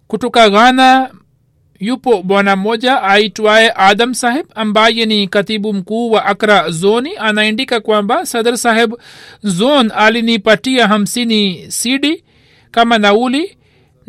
[0.07, 1.09] Kutoka ghana
[1.79, 8.25] yupo bwana mmoja aitwaye adam saheb ambaye ni katibu mkuu wa akra zoni anaandika kwamba
[8.25, 8.93] sadr saheb
[9.43, 12.23] zon alinipatia hamsini sidi
[12.71, 13.57] kama nauli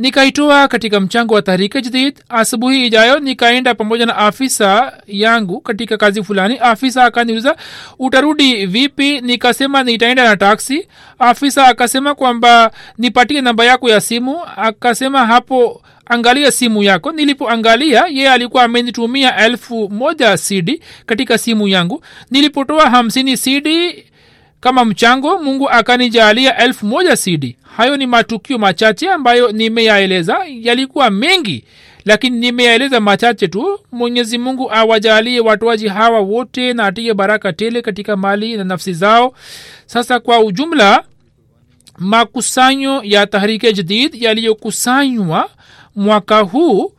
[0.01, 2.19] nikaitoa katika mchango wa tahrika jadid.
[2.29, 6.59] Asubuhi ijayo nikaenda pamoja na afisa yangu katika kazi fulani.
[6.59, 7.57] Afisa akaniuliza
[7.99, 9.21] utarudi vipi?
[9.21, 10.89] Nikasema nitaenda na taksi.
[11.19, 14.41] Afisa akasema kwamba nipatie namba yako ya simu.
[14.57, 17.13] Akasema hapo angalia simu yako.
[17.13, 22.03] Nilipoangalia ye alikuwa amenitumia elfu moja cd katika simu yangu.
[22.31, 23.69] Nilipotoa hamsini cd
[24.61, 30.39] kama mchango mungu akanijalia elfu moja cd hayo ni matukio machache ambayo nimeyaeleza.
[30.49, 31.65] Yalikuwa mengi
[32.05, 33.81] lakini nimeyaeleza machache tu.
[33.93, 39.35] Mwenyezi mungu awajalie watoaji hawa wote na atie baraka tele katika mali na nafsi zao.
[39.87, 41.05] Sasa kwa ujumla
[41.99, 45.51] makusanyo ya tahrike jadid yaliyokusanywa
[45.97, 46.93] mwaka huu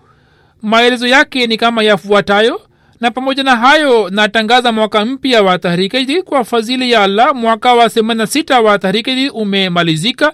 [0.62, 2.62] maelezo yake ni kama yafuatayo
[3.02, 7.36] na pamoja na hayo natangaza mwaka mpya wa tahrike kwa fadhili ya allah.
[7.36, 10.34] Mwaka wa 86 wa tahrike umemalizika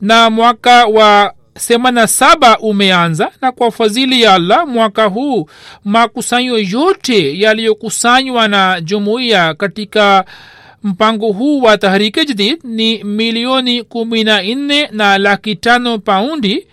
[0.00, 3.30] na mwaka wa 87 umeanza.
[3.40, 5.48] Na kwa fadhili ya allah mwaka huu
[5.84, 10.24] makusanyo yote yaliyokusanywa na jumuiya katika
[10.82, 16.66] mpango huu wa tahrike jadid ni milioni kumi na nne na laki tano paundi.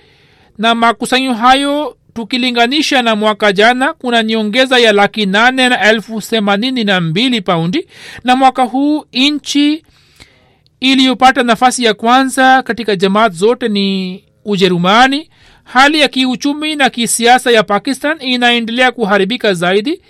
[0.57, 6.84] Na makusanyo hayo tukilinganisha na mwaka jana kuna nyongeza ya laki nane na elfu themanini
[6.84, 7.88] na mbili paundi
[8.24, 9.84] na mwaka huu nchi
[10.80, 15.30] iliyopata nafasi ya kwanza katika jamaat zote ni ujerumani.
[15.63, 20.01] Hali ya kiuchumi na kisiasa ya pakistan inaendelea kuharibika zaidi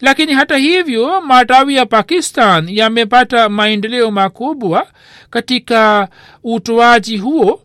[0.00, 4.86] lakini hata hivyo matawi ya pakistan yamepata maendeleo makubwa
[5.30, 6.08] katika
[6.44, 7.60] utoaji huo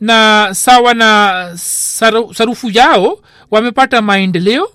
[0.00, 3.18] na sawa na saru, sarufu yao
[3.50, 4.68] wamepata maendeleo.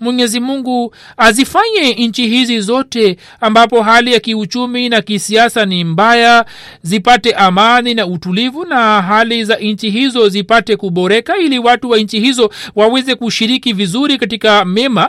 [0.00, 6.44] Mwenyezi mungu azifanye nchi hizi zote ambapo hali ya kiuchumi na kisiasa ni mbaya
[6.82, 12.20] zipate amani na utulivu na hali za nchi hizo zipate kuboreka ili watu wa nchi
[12.20, 15.08] hizo waweze kushiriki vizuri katika mema.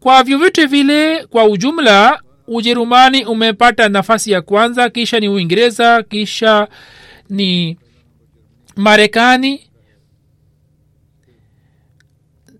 [0.00, 6.68] Kwa vyovyote vile kwa ujumla ujerumani umepata nafasi ya kwanza kisha ni uingereza kisha
[7.30, 7.78] ni
[8.76, 9.70] marekani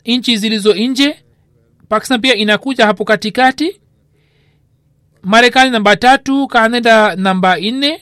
[0.07, 1.17] nchi zilizo nje
[1.89, 3.81] pakistan pia inakuja hapo katikati
[5.23, 8.01] marekani namba tatu kanada namba nne.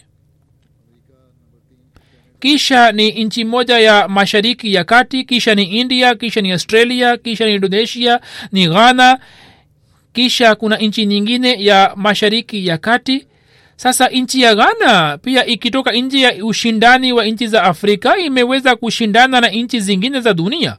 [2.41, 7.47] Kisha ni nchi moja ya mashariki ya kati kisha ni india kisha ni australia kisha
[7.47, 8.21] ni indonesia
[8.53, 9.19] ni ghana
[10.13, 13.27] kisha kuna nchi nyingine ya mashariki ya kati
[13.83, 19.41] sasa nchi ya ghana pia ikitoka nje ya ushindani wa nchi za afrika imeweza kushindana
[19.41, 20.77] na nchi zingine za dunia.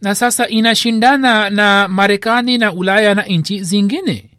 [0.00, 4.30] Na sasa inashindana na marekani na ulaya na nchi zingine.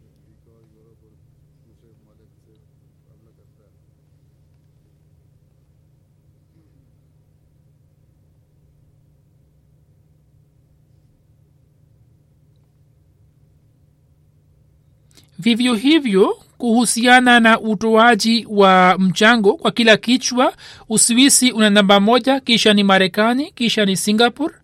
[15.38, 20.52] Vivyo hivyo kuhusiana na utoaji wa mchango kwa kila kichwa.
[20.88, 24.54] Uswisi una namba moja kisha ni marekani kisha ni singapore.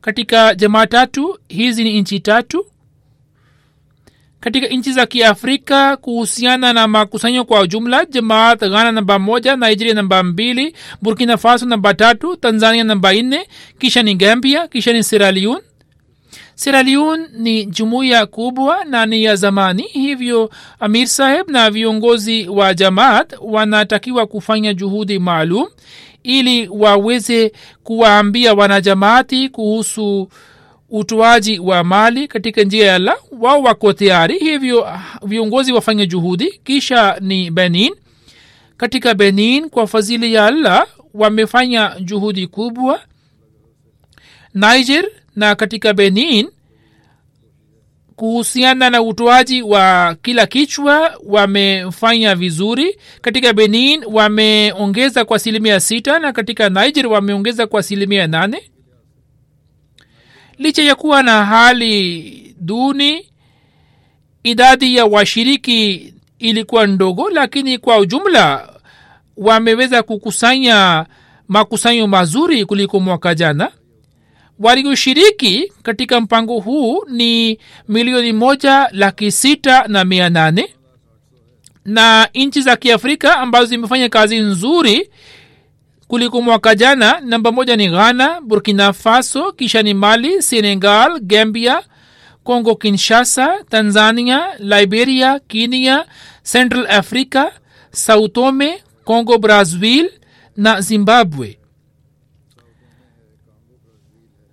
[0.00, 2.66] Katika jamaa tatu hizi ni nchi tatu.
[4.40, 10.22] Katika nchi za kiafrika kuhusiana na makusanyo kwa ujumla jamaat ghana namba moja nigeria namba
[10.22, 13.48] mbili burkina faso namba tatu tanzania namba nne
[13.78, 15.32] kisha ni gambia kisha ni sierra
[16.66, 20.50] Leone ni jumuiya kubwa na ni ya zamani hivyo
[20.80, 25.66] amir saheb na viongozi wa jamaat wanatakiwa kufanya juhudi maalum
[26.22, 27.52] ili waweze
[27.84, 30.28] kuwaambia wanajamaati kuhusu
[30.90, 34.88] utoaji wa mali katika njia ya la wao wako tayari hivyo
[35.22, 36.60] viongozi wafanye juhudi.
[36.64, 37.94] Kisha ni benin.
[38.76, 43.00] Katika benin kwa fadhili ya allah wamefanya juhudi kubwa.
[44.54, 45.04] Niger
[45.36, 46.48] na katika benin
[48.16, 52.96] kuhusiana na utoaji wa kila kichwa wamefanya vizuri.
[53.20, 58.70] Katika benin wameongeza kwa asilimia sita na katika niger wameongeza kwa asilimia nane.
[60.58, 63.26] Licha ya kuwa na hali duni
[64.42, 68.72] idadi ya washiriki ilikuwa ndogo lakini kwa ujumla
[69.36, 71.06] wameweza kukusanya
[71.48, 73.72] makusanyo mazuri kuliko mwaka jana
[74.60, 77.58] walioshiriki katika mpango huu ni
[77.88, 80.74] milioni moja laki sita na mia nane.
[81.84, 85.10] Na nchi za kiafrika ambazo zimefanya kazi nzuri
[86.08, 91.82] kuliko mwaka jana namba moja ni ghana burkina faso kisha ni mali senegal gambia
[92.44, 96.04] congo kinshasa tanzania liberia kenya
[96.52, 97.44] central africa
[97.92, 100.10] sautome congo brazil
[100.56, 101.58] na zimbabwe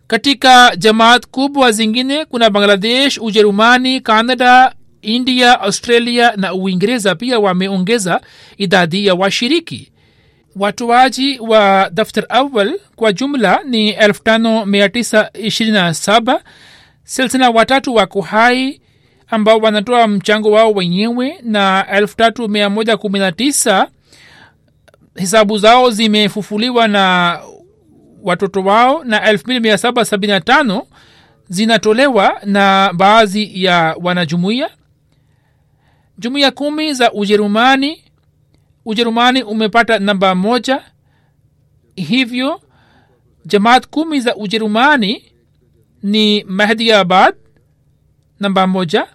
[0.07, 8.21] katika jamaat kubwa zingine kuna bangladesh ujerumani canada india australia na uingereza pia wameongeza
[8.57, 9.91] idadi ya washiriki.
[10.55, 16.39] Watoaji wa daftar awal kwa jumla ni 5927
[17.03, 18.81] silsila watatu wako hai
[19.27, 23.87] ambao wanatoa mchango wao wenyewe na 3119
[25.15, 27.39] hesabu zao zimefufuliwa na
[28.24, 30.84] watoto wao na 2775
[31.49, 34.70] zinatolewa na baadhi ya wanajumuiya
[36.18, 38.03] jumuiya kumi za ujerumani.
[38.86, 40.84] Ujerumani umepata namba moja.
[41.95, 42.61] Hivyo
[43.45, 45.24] jamaat kumi za ujerumani
[46.03, 47.36] ni mahdiabad
[48.39, 49.07] namba moja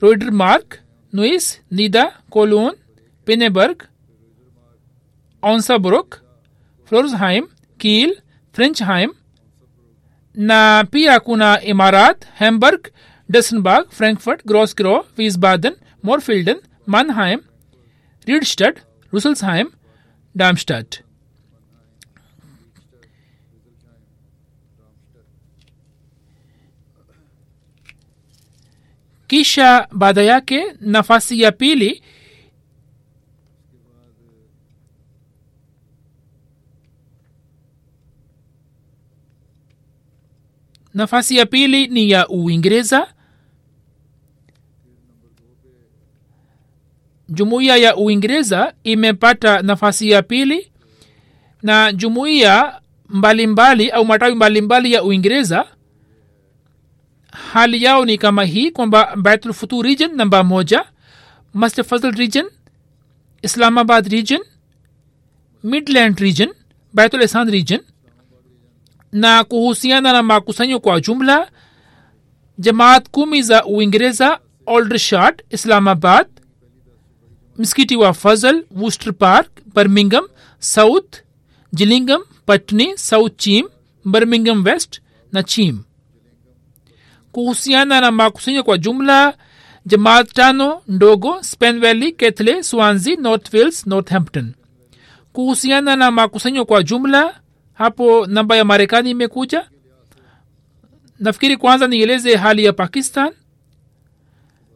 [0.00, 0.78] rodermark
[1.12, 2.78] nuis nida cologne
[3.24, 3.82] pineberg
[5.42, 6.20] onsabrook
[6.84, 7.46] florsheim
[7.84, 8.12] kiel
[8.56, 9.10] frenchheim
[10.50, 10.60] na
[10.92, 12.82] pia kuna imarat hamburg
[13.36, 15.74] dessenburg frankfurt grosgro wiesbaden
[16.08, 16.58] morfilden
[16.94, 17.40] mannheim
[18.28, 18.76] riedstadt
[19.14, 19.68] russelsheim
[20.42, 20.90] darmstadt
[29.26, 32.02] kisha baada yake nafasi ya pili
[40.94, 43.08] nafasi ya pili ni ya uingereza.
[47.28, 50.72] Jumuiya ya uingereza imepata nafasi ya pili
[51.62, 55.66] na jumuiya mbalimbali au matawi mbalimbali ya uingereza.
[57.52, 60.84] Hali yao ni kama hii kwamba baitulfutu region namba moja
[61.54, 62.46] mustafazl region
[63.42, 64.40] islamabad region
[65.64, 66.54] midland region
[66.92, 67.80] baitul ihsan region
[69.14, 71.50] na kuhusiana na makusanyo kwa jumla
[72.58, 76.26] jamaat kumi za uingereza aldershot islamabad
[77.58, 80.24] msikiti wa fazl worcester park birmingham
[80.58, 81.14] south
[81.74, 83.66] gillingham patni south chim
[84.04, 85.00] birmingham west
[85.32, 85.82] na chim
[87.32, 89.34] kuhusiana na makusanyo kwa jumla
[89.86, 94.54] jamaat tano ndogo spen valley kethle swansea north wales northampton
[95.32, 97.40] kuhusiana na makusanyo kwa jumla
[97.74, 99.68] hapo namba ya marekani imekuja.
[101.18, 103.32] Nafikiri kwanza nieleze hali ya pakistan.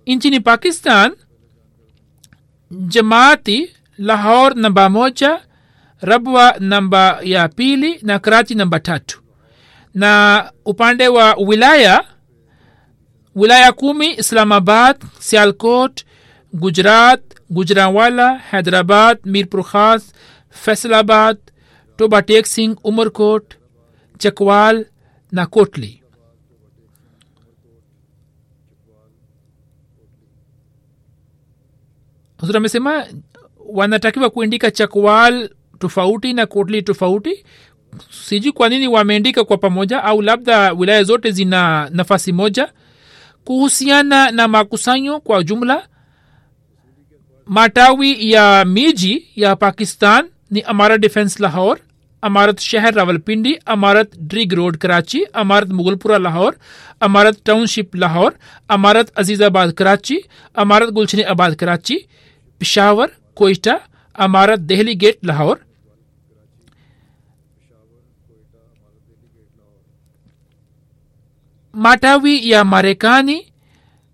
[0.06, 1.12] Nchini pakistan
[2.70, 5.40] jamaati lahor namba moja
[6.00, 9.20] rabwa namba ya pili na karachi namba tatu.
[9.94, 12.04] Na upande wa wilaya
[13.34, 16.04] wilaya kumi islamabad sialkot
[16.52, 17.20] gujrat
[17.50, 20.12] gujranwala hyderabad mirpur khas
[20.50, 21.36] faisalabad
[21.97, 23.45] toba tek singh umerkot
[24.17, 24.85] chakwal
[25.31, 25.91] na kotli
[32.39, 33.05] huzur amesema
[33.65, 37.45] wanatakiwa kuandika chakwal tofauti na kotli tofauti
[38.25, 42.73] sijui kwa nini wameandika kwa pamoja au labda wilaya zote zina nafasi moja
[43.45, 45.87] kuhusiana na makusanyo kwa jumla
[47.45, 51.77] matawi ya miji ya pakistan ni amarat defence Lahore
[52.22, 56.56] अमारत शहर रावलपिंडी, अमारत Drigh road Karachi, अमारत मुगलपुरा लाहौर,
[57.02, 58.32] अमारत township Lahore,
[58.70, 60.18] अमारत अजीजाबाद कराची,
[60.56, 61.96] अमारत गुलशनी आबाद कराची,
[62.60, 63.78] पिशावर, कोयटा,
[64.18, 65.56] अमारत दहली गेट लाहौर।
[71.74, 73.40] माटावी या मारेकानी,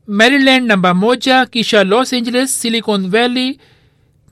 [0.08, 3.50] मैरीलैंड नंबा मोजा, कीशा लॉस एंजलिस, सिलिकॉन वैली,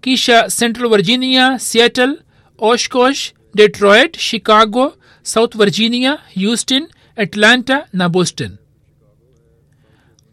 [0.03, 2.17] कीशा Central Virginia, Seattle,
[2.59, 4.87] Oshkosh Detroit Chicago
[5.27, 6.87] South Virginia Houston
[7.19, 8.57] Atlanta ना बोस्टन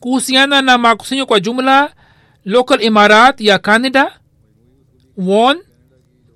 [0.04, 1.80] कुहसियाना ना माकुसियों का जुमला
[2.46, 4.06] लोकल इमारत या कनाडा,
[5.18, 5.62] वॉन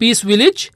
[0.01, 0.69] पीस विलेज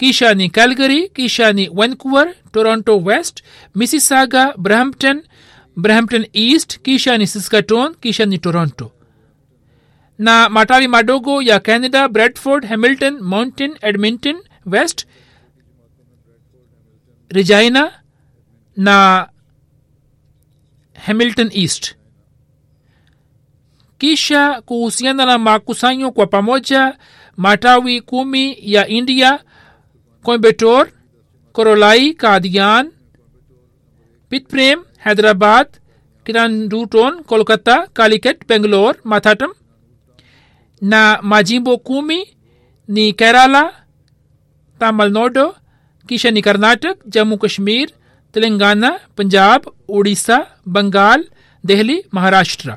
[0.00, 3.42] कीशानी कैलगरी कीशानी Vancouver Toronto West
[3.76, 5.20] Mississauga Brampton
[5.76, 8.90] Brampton East कीशानी सिस्काटोन कीशानी टोरंटो
[10.18, 15.06] ना माटावी माडोगो या Canada Bradford Hamilton Mountain Edmonton West
[17.30, 17.92] regina
[18.76, 19.28] na
[20.94, 21.94] hamilton east.
[23.98, 26.98] Kisha kuhusiana na makusanyo kwa pamoja
[27.36, 29.44] matawi kumi ya india
[30.22, 30.88] coimbetor
[31.52, 32.92] korolai kadian
[34.28, 35.66] pitprem hyderabad
[36.24, 39.50] kiranduton kolkata kaliket bengalore mathatam
[40.80, 42.36] na majimbo kumi
[42.88, 43.74] ni kerala
[44.78, 45.54] tamilnadu
[46.10, 47.92] किशनी कर्नाटक जम्मू कश्मीर
[48.34, 50.38] तेलंगाना पंजाब उड़ीसा
[50.76, 51.24] बंगाल
[51.64, 52.74] दिल्ली महाराष्ट्र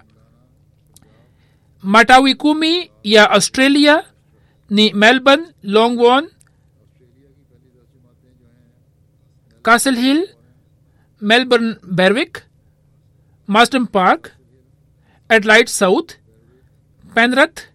[1.84, 2.74] माटाविकुमी
[3.06, 3.96] या Australia
[4.72, 5.46] नी Melbourne
[5.78, 6.28] लॉन्गवॉन
[9.66, 10.26] Castle Hill
[11.22, 12.38] Melbourne Berwick
[13.50, 14.30] Marsden Park
[15.30, 16.18] Adelaide South
[17.16, 17.68] Penrith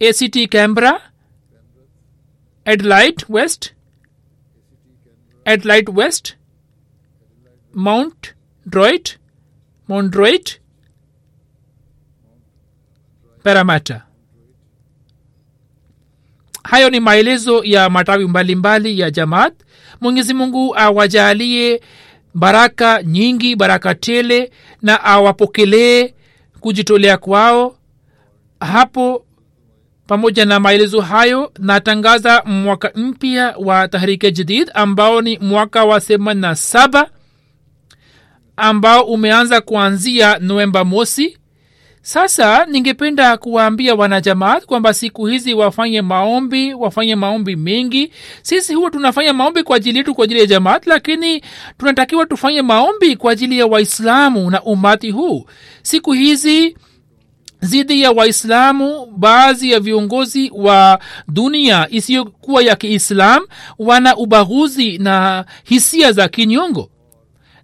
[0.00, 0.92] ACT Canberra
[2.64, 3.74] adelaide west
[5.44, 6.36] adelaide west
[7.74, 8.34] mount
[8.66, 9.18] droit
[9.88, 10.60] mount droit
[13.42, 14.02] Parramatta.
[16.64, 18.54] hayo ni maelezo ya matawi mbalimbali
[18.90, 19.54] mbali ya jamaat
[20.00, 21.80] mwenyezi mungu awajalie
[22.34, 24.52] baraka nyingi baraka tele
[24.82, 26.14] na awapokelee
[26.60, 27.78] kujitolea kwao
[28.60, 29.26] hapo
[30.06, 36.40] pamoja na maelezo hayo natangaza mwaka mpya wa tahrike jadid ambao ni mwaka wa themani
[36.40, 37.10] na saba
[38.56, 41.38] ambao umeanza kuanzia novemba mosi.
[42.02, 48.12] Sasa ningependa kuwaambia wanajamaat kwamba siku hizi wafanye maombi wafanye maombi mengi.
[48.42, 51.42] Sisi huwa tunafanya maombi kwa ajili yetu kwa ajili ya jamaat lakini
[51.78, 55.46] tunatakiwa tufanye maombi kwa ajili ya waislamu na umati huu.
[55.82, 56.76] Siku hizi
[57.64, 60.98] dhidi ya waislamu baadhi ya viongozi wa
[61.28, 63.42] dunia isiyokuwa ya kiislam
[63.78, 66.90] wana ubaguzi na hisia za kinyongo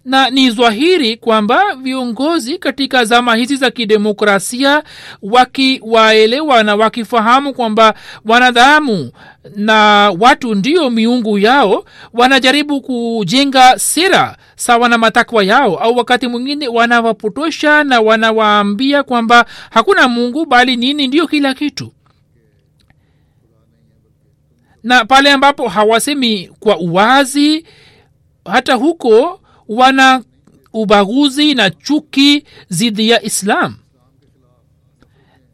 [0.05, 4.83] na ni zwahiri kwamba viongozi katika zama hizi za kidemokrasia
[5.21, 7.93] wakiwaelewa na wakifahamu kwamba
[8.25, 9.11] wanadhamu
[9.55, 9.75] na
[10.19, 17.83] watu ndio miungu yao wanajaribu kujenga sera sawa na matakwa yao au wakati mwingine wanawapotosha
[17.83, 21.91] na wanawaambia kwamba hakuna mungu bali nini ndio kila kitu.
[24.83, 27.65] Na pale ambapo hawasemi kwa uwazi
[28.45, 29.40] hata huko
[29.75, 30.23] wana
[30.73, 33.75] ubaguzi na chuki dhidi ya islam.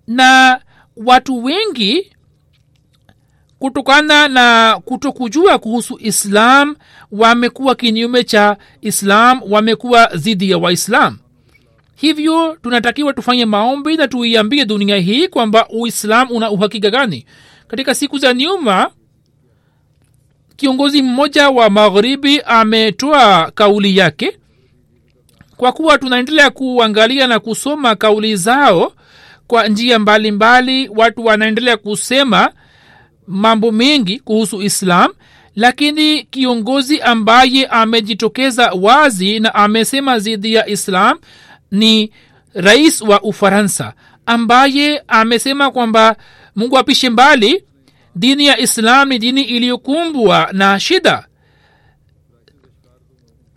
[0.08, 0.60] Na
[0.96, 2.12] watu wengi
[3.60, 6.76] kutokana na kutokujua kuhusu islam
[7.12, 11.18] wamekuwa kinyume cha islam wamekuwa dhidi ya waislam.
[11.96, 17.26] Hivyo tunatakiwa tufanye maombi na tuiambie dunia hii kwamba uislam una uhakika gani?
[17.68, 18.92] Katika siku za nyuma
[20.58, 24.38] kiongozi mmoja wa magharibi ametoa kauli yake
[25.58, 28.94] kwa kuwa tunaendelea kuangalia na kusoma kauli zao
[29.48, 30.82] kwa njia mbalimbali.
[30.88, 32.52] Mbali, watu wanaendelea kusema
[33.28, 35.14] mambo mengi kuhusu islam
[35.56, 41.20] lakini kiongozi ambaye amejitokeza wazi na amesema dhidi ya islam
[41.72, 42.12] ni
[42.54, 43.94] rais wa ufaransa
[44.26, 46.16] ambaye amesema kwamba
[46.56, 47.64] mungu apishe mbali
[48.18, 51.28] dini ya islam ni dini iliyokumbwa na shida.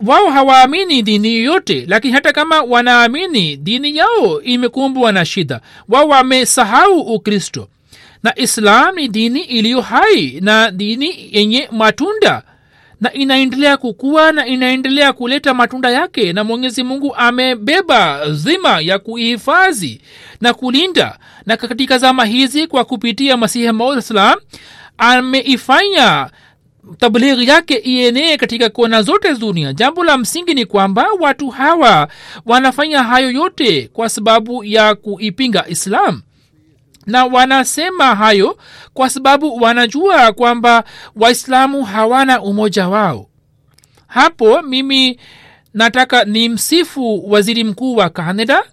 [0.05, 5.61] Wao hawaamini dini yoyote lakini hata kama wanaamini dini yao imekumbwa na shida.
[5.89, 7.67] Wao wamesahau ukristo.
[8.23, 12.43] Na islam ni dini iliyo hai na dini yenye matunda
[13.01, 20.01] na inaendelea kukua na inaendelea kuleta matunda yake na mwenyezi mungu amebeba dhima ya kuihifadhi
[20.41, 21.19] na kulinda.
[21.45, 24.03] Na katika zama hizi kwa kupitia masihi maud
[24.97, 26.29] ameifanya
[26.97, 29.73] tablighi yake ienee katika kona zote dunia.
[29.73, 32.07] Jambo la msingi ni kwamba watu hawa
[32.45, 36.21] wanafanya hayo yote kwa sababu ya kuipinga islam
[37.05, 38.57] na wanasema hayo
[38.93, 40.83] kwa sababu wanajua kwamba
[41.15, 43.27] waislamu hawana umoja wao.
[44.07, 45.19] Hapo mimi
[45.73, 48.63] nataka ni msifu waziri mkuu wa canada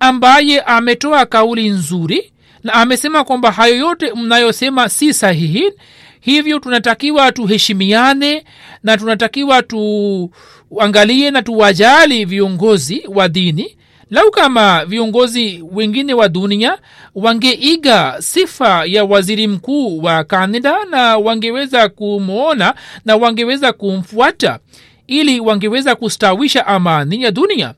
[0.00, 2.32] ambaye ametoa kauli nzuri
[2.64, 5.72] na amesema kwamba hayo yote mnayosema si sahihi.
[6.20, 8.44] Hivyo tunatakiwa tuheshimiane
[8.82, 13.76] na tunatakiwa tuangalie na tuwajali viongozi wa dini
[14.10, 16.78] lau kama viongozi wengine wa dunia
[17.14, 24.58] wangeiga sifa ya waziri mkuu wa canada na wangeweza kumwona na wangeweza kumfuata
[25.06, 27.74] ili wangeweza kustawisha amani ya dunia.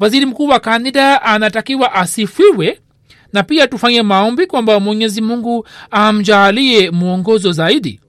[0.00, 2.80] Waziri mkuu wa canada anatakiwa asifiwe
[3.32, 8.00] na pia tufanye maombi kwamba mwenyezi mungu amjaalie mwongozo zaidi.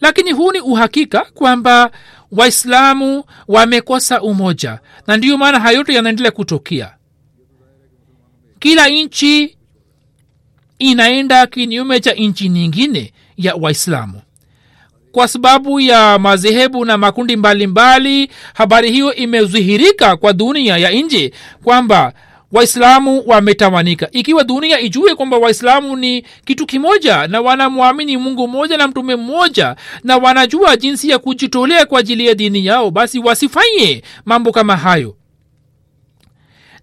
[0.00, 1.90] Lakini huu ni uhakika kwamba
[2.32, 6.94] waislamu wamekosa umoja na ndiyo maana hayote yanaendelea kutokea.
[8.58, 9.56] Kila nchi
[10.78, 14.20] inaenda kinyume cha nchi nyingine ya waislamu.
[15.12, 21.32] Kwa sababu ya madhehebu na makundi mbalimbali mbali, habari hiyo imedhihirika kwa dunia ya nje
[21.64, 22.12] kwamba
[22.52, 28.88] waislamu wametawanika ikiwa dunia ijue kwamba waislamu ni kitu kimoja na wanamwamini mungu mmoja na
[28.88, 34.52] mtume mmoja na wanajua jinsi ya kujitolea kwa ajili ya dini yao basi wasifanye mambo
[34.52, 35.14] kama hayo.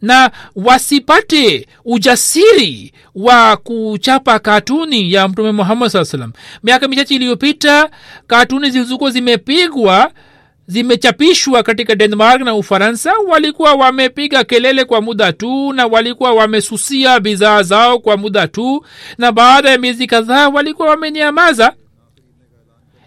[0.01, 7.89] Na wasipate ujasiri wa kuchapa katuni ya mtume muhammad saa salam miaka michache iliyopita
[8.27, 10.11] katuni zilizokuwa zimepigwa
[10.67, 17.63] zimechapishwa katika denmark na ufaransa walikuwa wamepiga kelele kwa muda tu na walikuwa wamesusia bidhaa
[17.63, 18.85] zao kwa muda tu
[19.17, 21.73] na baada ya miezi kadhaa walikuwa wamenyamaza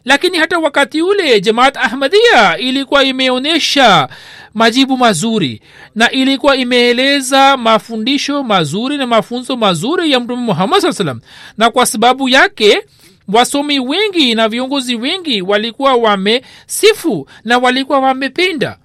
[0.05, 4.09] lakini hata wakati ule jamaat ahmadia ilikuwa imeonyesha
[4.55, 5.61] majibu mazuri
[5.95, 11.21] na ilikuwa imeeleza mafundisho mazuri na mafunzo mazuri ya mtume muhammad saa salam
[11.59, 12.83] na kwa sababu yake
[13.33, 18.79] wasomi wengi na viongozi wengi walikuwa wamesifu na walikuwa wamependa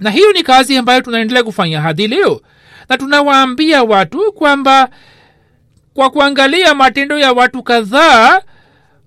[0.00, 2.40] na hiyo ni kazi ambayo tunaendelea kufanya hadi leo.
[2.88, 4.88] Na tunawaambia watu kwamba
[5.94, 8.42] kwa kuangalia matendo ya watu kadhaa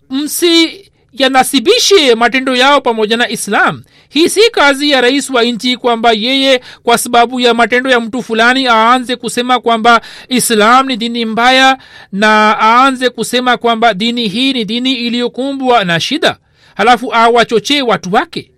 [0.10, 3.84] msi yanasibishe matendo yao pamoja na islam.
[4.10, 8.24] Hii si kazi ya rais wa nchi kwamba yeye kwa sababu ya matendo ya mtu
[8.24, 11.78] fulani aanze kusema kwamba islam ni dini mbaya
[12.12, 16.38] na aanze kusema kwamba dini hii ni dini iliyokumbwa na shida.
[16.76, 18.52] Halafu awachochee watu wake.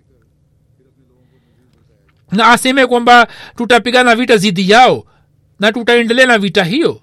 [2.32, 3.26] Na aseme kwamba
[3.56, 5.04] tutapigana vita zidi yao
[5.60, 7.00] na tutaendelea na vita hiyo.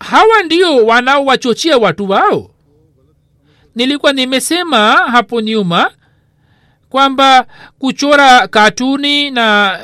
[0.00, 2.50] Hawa ndio wanaowachochea watu wao
[3.74, 5.90] nilikuwa nimesema hapo nyuma
[6.88, 7.46] kwamba
[7.78, 9.78] kuchora katuni na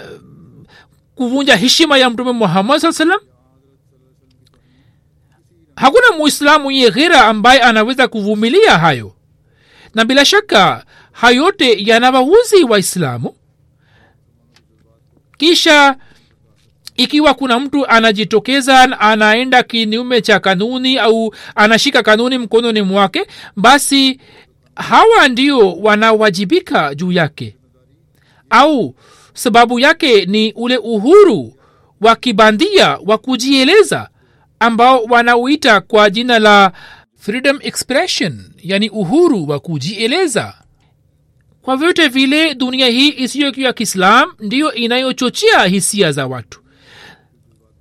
[1.15, 3.21] kuvunja heshima ya mtume muhammad saa salam
[5.77, 9.13] hakuna muislamu ye ghira ambaye anaweza kuvumilia hayo.
[9.95, 13.35] Na bila shaka hayote yote yanawauzi waislamu
[15.39, 15.97] kisha
[16.97, 23.27] ikiwa kuna mtu anajitokeza anaenda kinyume cha kanuni au anashika kanuni mkononi mwake
[23.57, 24.21] basi
[24.77, 27.57] hawa ndio wanawajibika juu yake.
[28.51, 28.95] Au
[29.35, 31.55] sababu yake ni ule uhuru
[32.01, 34.09] wa kibandia wa kujieleza
[34.61, 36.73] ambao wanauita kwa jina la
[37.19, 40.55] freedom expression yani uhuru wa kujieleza.
[41.63, 46.61] Kwa vyote vile dunia hii isiyokiwa kiislam ndiyo inayochochea hisia za watu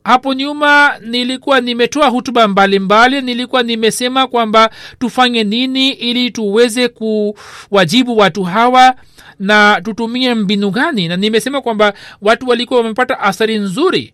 [0.05, 8.43] hapo nyuma nilikuwa nimetoa hutuba mbalimbali nilikuwa nimesema kwamba tufanye nini ili tuweze kuwajibu watu
[8.43, 8.95] hawa
[9.39, 11.07] na tutumie mbinu gani.
[11.07, 14.13] Na nimesema kwamba watu walikuwa wamepata athari nzuri.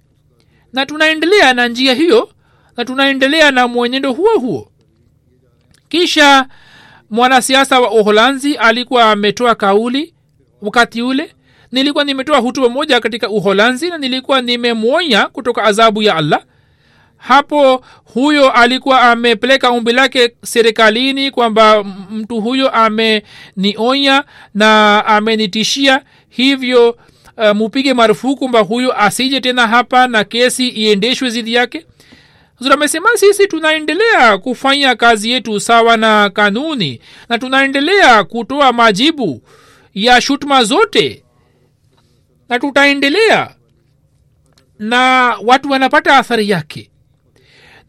[0.74, 2.30] Na tunaendelea na njia hiyo
[2.78, 4.72] na tunaendelea na mwenendo huo huo.
[5.90, 6.48] Kisha
[7.10, 10.14] mwanasiasa wa uholanzi alikuwa ametoa kauli
[10.62, 11.36] wakati ule
[11.72, 16.44] nilikuwa nimetoa hutuba moja katika uholanzi na nilikuwa nimemwonya kutoka adhabu ya allah.
[17.18, 26.02] Hapo huyo alikuwa amepeleka umbi lake serikalini kwamba mtu huyo amenionya na amenitishia.
[26.30, 26.90] Hivyo
[27.38, 31.86] uh, mupige marufuku kwamba huyo asije tena hapa na kesi iendeshwe zidi yake.
[32.74, 39.42] Amesema sisi tunaendelea kufanya kazi yetu sawa na kanuni na tunaendelea kutoa majibu
[39.94, 41.21] ya shutuma zote
[42.52, 43.50] na tutaendelea
[44.80, 45.00] na
[45.46, 46.90] watu wanapata athari yake.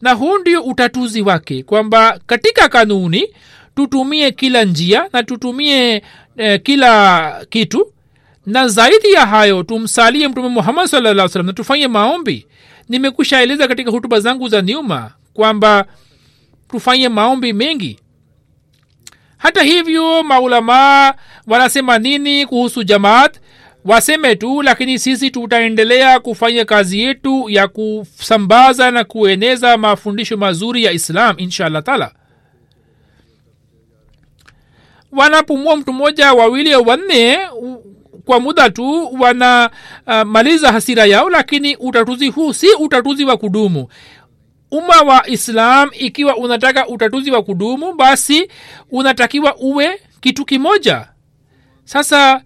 [0.01, 3.27] Na huu ndio utatuzi wake kwamba katika kanuni
[3.75, 6.03] tutumie kila njia na tutumie
[6.37, 7.93] eh, kila kitu.
[8.45, 12.47] Na zaidi ya hayo tumsalie mtume muhammad salaa salam na tufanye maombi.
[12.89, 15.85] Nimekusha eleza katika hutuba zangu za nyuma kwamba
[16.69, 17.99] tufanye maombi mengi.
[19.37, 21.13] Hata hivyo maulamaa
[21.47, 23.39] wanasema nini kuhusu jamaat
[23.85, 30.91] waseme tu lakini sisi tutaendelea kufanya kazi yetu ya kusambaza na kueneza mafundisho mazuri ya
[30.91, 32.11] islam insha allah taala.
[35.11, 37.37] Wanapumua mtu mmoja wawili au wanne
[38.25, 43.87] kwa muda tu wanamaliza uh, hasira yao lakini utatuzi huu si utatuzi wa kudumu.
[44.71, 48.47] Umma wa islam ikiwa unataka utatuzi wa kudumu basi
[48.91, 51.07] unatakiwa uwe kitu kimoja.
[51.85, 52.41] Sasa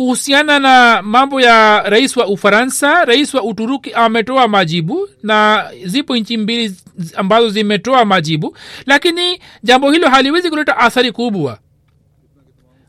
[0.00, 6.36] kuhusiana na mambo ya rais wa ufaransa rais wa uturuki ametoa majibu na zipo nchi
[6.36, 6.74] mbili
[7.16, 11.58] ambazo zimetoa majibu lakini jambo hilo haliwezi kuleta athari kubwa.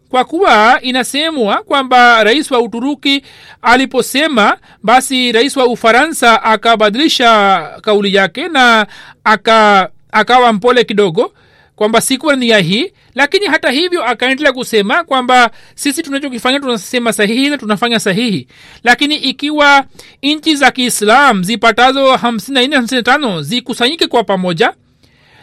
[0.10, 3.24] Kwa kuwa inasemwa kwamba rais wa uturuki
[3.62, 8.88] aliposema basi rais wa ufaransa akabadilisha kauli yake na
[9.24, 11.34] aka akawa mpole kidogo
[11.82, 17.58] kwamba sikuwa nia hii lakini hata hivyo akaendelea kusema kwamba sisi tunachokifanya tunasema sahihi na
[17.58, 18.48] tunafanya sahihi.
[18.84, 19.86] Lakini ikiwa
[20.24, 24.74] nchi za kiislam zipatazo 54 zikusanyike kwa pamoja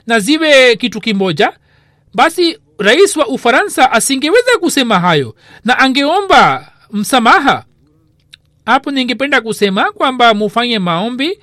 [0.07, 1.53] na ziwe kitu kimoja
[2.14, 5.34] basi rais wa ufaransa asingeweza kusema hayo
[5.64, 7.64] na angeomba msamaha.
[8.66, 11.39] Hapo ningependa kusema kwamba mufanye maombi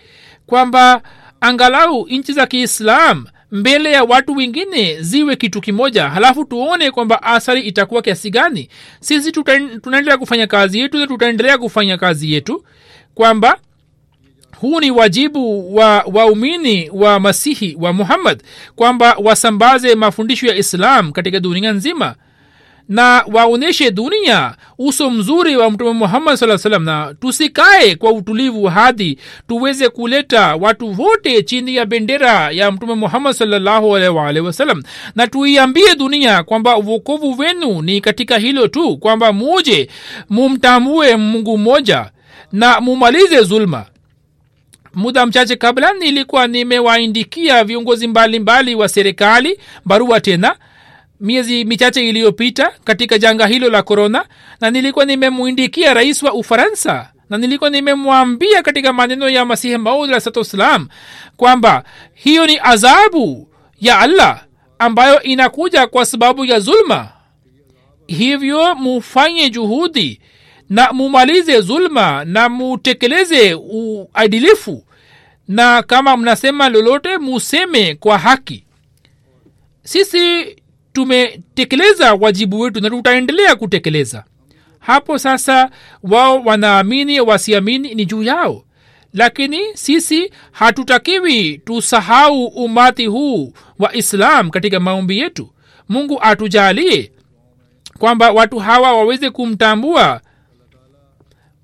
[0.46, 1.02] kwamba
[1.42, 6.10] angalau nchi za kiislam mbele ya watu wengine ziwe kitu kimoja.
[6.10, 8.70] Halafu tuone kwamba athari itakuwa kiasi gani.
[9.00, 12.64] Sisi tunaendelea kufanya kazi yetu tutaendelea kufanya kazi yetu
[13.16, 13.58] kwamba
[14.60, 18.44] huu ni wajibu wa waumini wa masihi wa muhammad
[18.76, 22.16] kwamba wasambaze mafundisho ya islam katika dunia nzima
[22.90, 29.20] na waonyeshe dunia uso mzuri wa mtume muhammad saa salam na tusikae kwa utulivu hadi
[29.48, 34.84] tuweze kuleta watu wote chini ya bendera ya mtume muhammad salllahu wasalam
[35.16, 39.90] na tuiambie dunia kwamba uokovu wenu ni katika hilo tu kwamba muje
[40.30, 42.12] mumtambue mungu mmoja
[42.52, 43.86] na mumalize zulma.
[44.94, 50.56] Muda mchache kabla nilikuwa nimewaindikia viongozi mbalimbali wa serikali barua tena
[51.20, 54.26] miezi michache iliyopita katika janga hilo la korona
[54.62, 60.46] na nilikuwa nimemwindikia rais wa ufaransa na nilikuwa nimemwambia katika maneno ya masihi maud alahsatu
[61.38, 63.50] kwamba hiyo ni adhabu
[63.82, 64.46] ya allah
[64.80, 67.08] ambayo inakuja kwa sababu ya zulma.
[68.08, 70.22] Hivyo mufanye juhudi
[70.70, 74.86] na mumalize zulma na mutekeleze uadilifu
[75.48, 78.64] na kama mnasema lolote museme kwa haki.
[79.84, 80.56] Sisi
[80.96, 84.24] tumetekeleza wajibu wetu na tutaendelea kutekeleza.
[84.80, 85.70] Hapo sasa
[86.04, 88.64] wao wanaamini wasiamini ni juu yao.
[89.14, 95.50] Lakini sisi hatutakiwi tusahau umati huu wa islam katika maombi yetu.
[95.90, 97.12] Mungu atujalie
[98.00, 100.22] kwamba watu hawa waweze kumtambua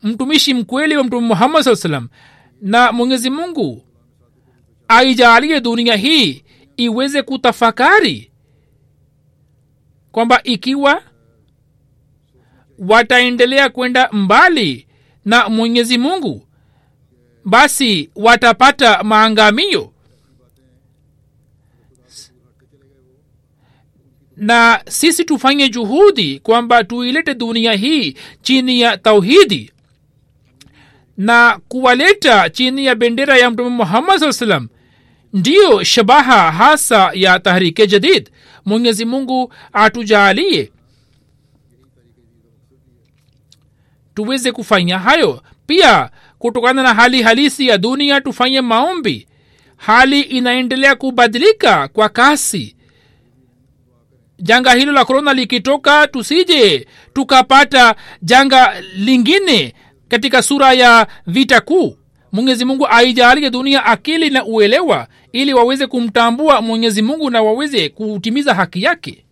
[0.03, 2.07] mtumishi mkweli wa mtume muhammad saa salam
[2.61, 3.83] na mwenyezi mungu
[4.87, 6.43] aijalie dunia hii
[6.77, 8.30] iweze kutafakari
[10.11, 11.03] kwamba ikiwa
[12.79, 14.87] wataendelea kwenda mbali
[15.25, 16.47] na mwenyezi mungu
[17.45, 19.93] basi watapata maangamio.
[24.37, 29.71] Na sisi tufanye juhudi kwamba tuilete dunia hii chini ya tauhidi
[31.17, 34.67] na kuwaleta chini ya bendera ya mtume muhammad saa salam
[35.33, 38.29] ndiyo shabaha hasa ya tahrike jadid
[38.65, 40.71] mwenyezi mungu atujaalie
[44.13, 45.43] tuweze kufanya hayo.
[45.67, 46.09] Pia
[46.39, 49.27] kutokana na hali halisi ya dunia tufanye maombi.
[49.77, 52.75] Hali inaendelea kubadilika kwa kasi.
[54.39, 59.73] Janga hilo la korona likitoka tusije tukapata janga lingine
[60.07, 61.97] katika sura ya vita kuu
[62.32, 68.54] mwenyezi mungu aijalie dunia akili na uelewa ili waweze kumtambua mwenyezi mungu na waweze kutimiza
[68.54, 69.22] haki yake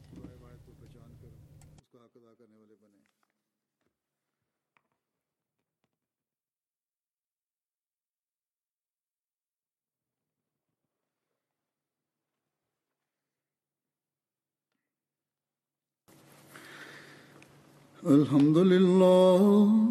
[18.07, 19.91] الحمد لله